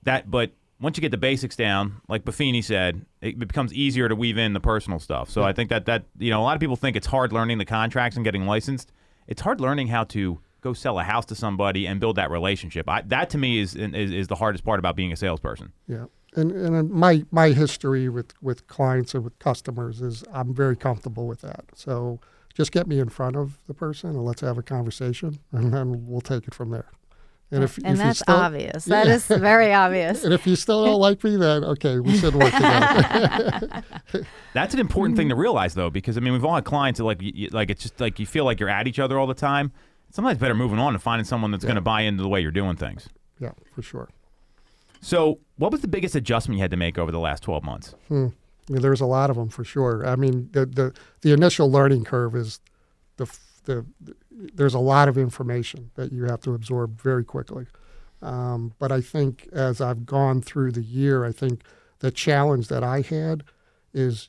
[0.02, 0.50] That, but
[0.82, 4.52] once you get the basics down, like Buffini said, it becomes easier to weave in
[4.52, 5.30] the personal stuff.
[5.30, 7.58] So I think that that you know a lot of people think it's hard learning
[7.58, 8.92] the contracts and getting licensed.
[9.28, 12.88] it's hard learning how to go sell a house to somebody and build that relationship.
[12.88, 15.72] I, that to me is, is is the hardest part about being a salesperson.
[15.86, 16.06] Yeah.
[16.34, 20.76] And, and uh, my my history with, with clients and with customers is I'm very
[20.76, 21.66] comfortable with that.
[21.74, 22.20] So
[22.54, 26.06] just get me in front of the person and let's have a conversation, and then
[26.06, 26.90] we'll take it from there.
[27.52, 28.86] And, if, and if that's still, obvious.
[28.86, 29.04] Yeah.
[29.04, 30.24] That is very obvious.
[30.24, 33.84] and if you still don't like me, then okay, we should work together.
[34.54, 37.04] that's an important thing to realize, though, because I mean, we've all had clients that
[37.04, 39.34] like, you, like it's just like you feel like you're at each other all the
[39.34, 39.70] time.
[40.10, 41.68] Sometimes better moving on and finding someone that's yeah.
[41.68, 43.08] going to buy into the way you're doing things.
[43.38, 44.08] Yeah, for sure.
[45.02, 47.94] So, what was the biggest adjustment you had to make over the last 12 months?
[48.08, 48.28] Hmm.
[48.68, 50.06] Yeah, there's a lot of them for sure.
[50.06, 52.60] I mean, the the, the initial learning curve is
[53.16, 53.26] the,
[53.64, 54.14] the, the
[54.54, 57.66] there's a lot of information that you have to absorb very quickly.
[58.20, 61.62] Um, but I think as I've gone through the year, I think
[61.98, 63.44] the challenge that I had
[63.92, 64.28] is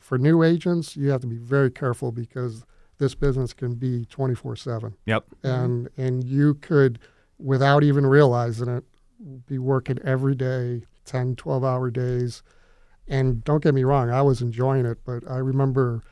[0.00, 2.64] for new agents, you have to be very careful because
[2.98, 4.94] this business can be 24 7.
[5.06, 5.24] Yep.
[5.42, 6.98] And, and you could,
[7.38, 8.84] without even realizing it,
[9.46, 12.42] be working every day, 10, 12 hour days.
[13.06, 16.02] And don't get me wrong, I was enjoying it, but I remember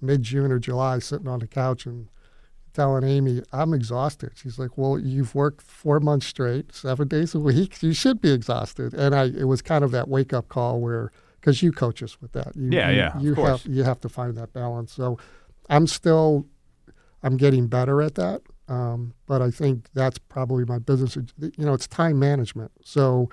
[0.00, 2.08] mid June or July sitting on the couch and
[2.72, 4.32] telling Amy, I'm exhausted.
[4.34, 7.82] She's like, Well, you've worked four months straight, seven days a week.
[7.82, 8.94] You should be exhausted.
[8.94, 12.20] And I, it was kind of that wake up call where, because you coach us
[12.20, 12.54] with that.
[12.56, 13.18] You, yeah, you, yeah.
[13.18, 14.92] You have, you have to find that balance.
[14.92, 15.18] So
[15.68, 16.46] I'm still,
[17.22, 18.42] I'm getting better at that.
[18.68, 21.16] Um, but I think that's probably my business.
[21.38, 22.70] You know, it's time management.
[22.82, 23.28] So,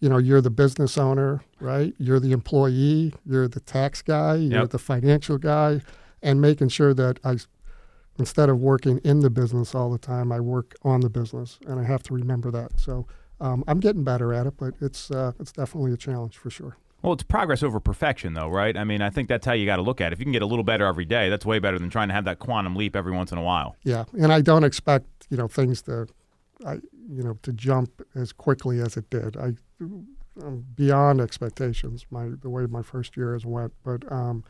[0.00, 1.92] you know, you're the business owner, right?
[1.98, 4.70] You're the employee, you're the tax guy, you're yep.
[4.70, 5.82] the financial guy,
[6.22, 7.36] and making sure that I,
[8.18, 11.80] instead of working in the business all the time, I work on the business, and
[11.80, 12.78] I have to remember that.
[12.78, 13.06] So
[13.40, 16.76] um, I'm getting better at it, but it's uh, it's definitely a challenge for sure.
[17.02, 18.76] Well, it's progress over perfection, though, right?
[18.76, 20.14] I mean, I think that's how you got to look at it.
[20.14, 22.14] If you can get a little better every day, that's way better than trying to
[22.14, 23.76] have that quantum leap every once in a while.
[23.84, 26.08] Yeah, and I don't expect you know things to,
[26.66, 26.74] I
[27.10, 29.36] you know, to jump as quickly as it did.
[29.36, 32.06] I I'm beyond expectations.
[32.10, 34.44] My the way my first year has went, but um,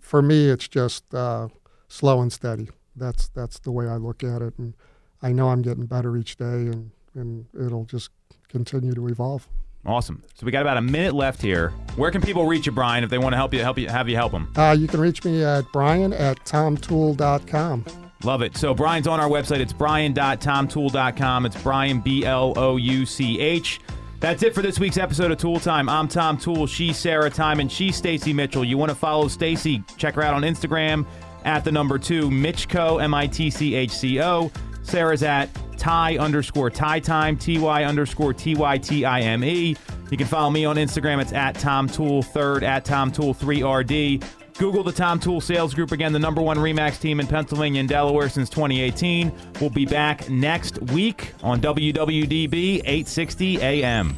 [0.00, 1.48] for me, it's just uh,
[1.88, 2.68] slow and steady.
[2.96, 4.74] That's that's the way I look at it, and
[5.22, 8.10] I know I'm getting better each day, and and it'll just
[8.48, 9.48] continue to evolve.
[9.84, 10.22] Awesome.
[10.34, 11.70] So we got about a minute left here.
[11.96, 14.08] Where can people reach you, Brian, if they want to help you help you have
[14.08, 14.52] you help them?
[14.56, 17.84] Uh, you can reach me at brian at tomtool.com.
[18.22, 18.56] Love it.
[18.56, 19.58] So Brian's on our website.
[19.58, 21.46] It's brian.tomtool.com.
[21.46, 23.80] It's Brian B L O U C H.
[24.20, 25.88] That's it for this week's episode of Tool Time.
[25.88, 26.68] I'm Tom Tool.
[26.68, 28.64] She's Sarah Time, and She's Stacy Mitchell.
[28.64, 29.82] You want to follow Stacy?
[29.96, 31.04] Check her out on Instagram
[31.44, 34.50] at the number two Mitchco M I T C H C O.
[34.82, 39.76] Sarah's at Ty underscore Ty Time, T-Y underscore T-Y-T-I-M-E.
[40.10, 41.20] You can follow me on Instagram.
[41.20, 44.22] It's at Tom Tool third, at Tom Tool 3RD.
[44.58, 45.90] Google the Tom Tool Sales Group.
[45.92, 49.32] Again, the number one REMAX team in Pennsylvania and Delaware since 2018.
[49.60, 54.16] We'll be back next week on WWDB 860 AM.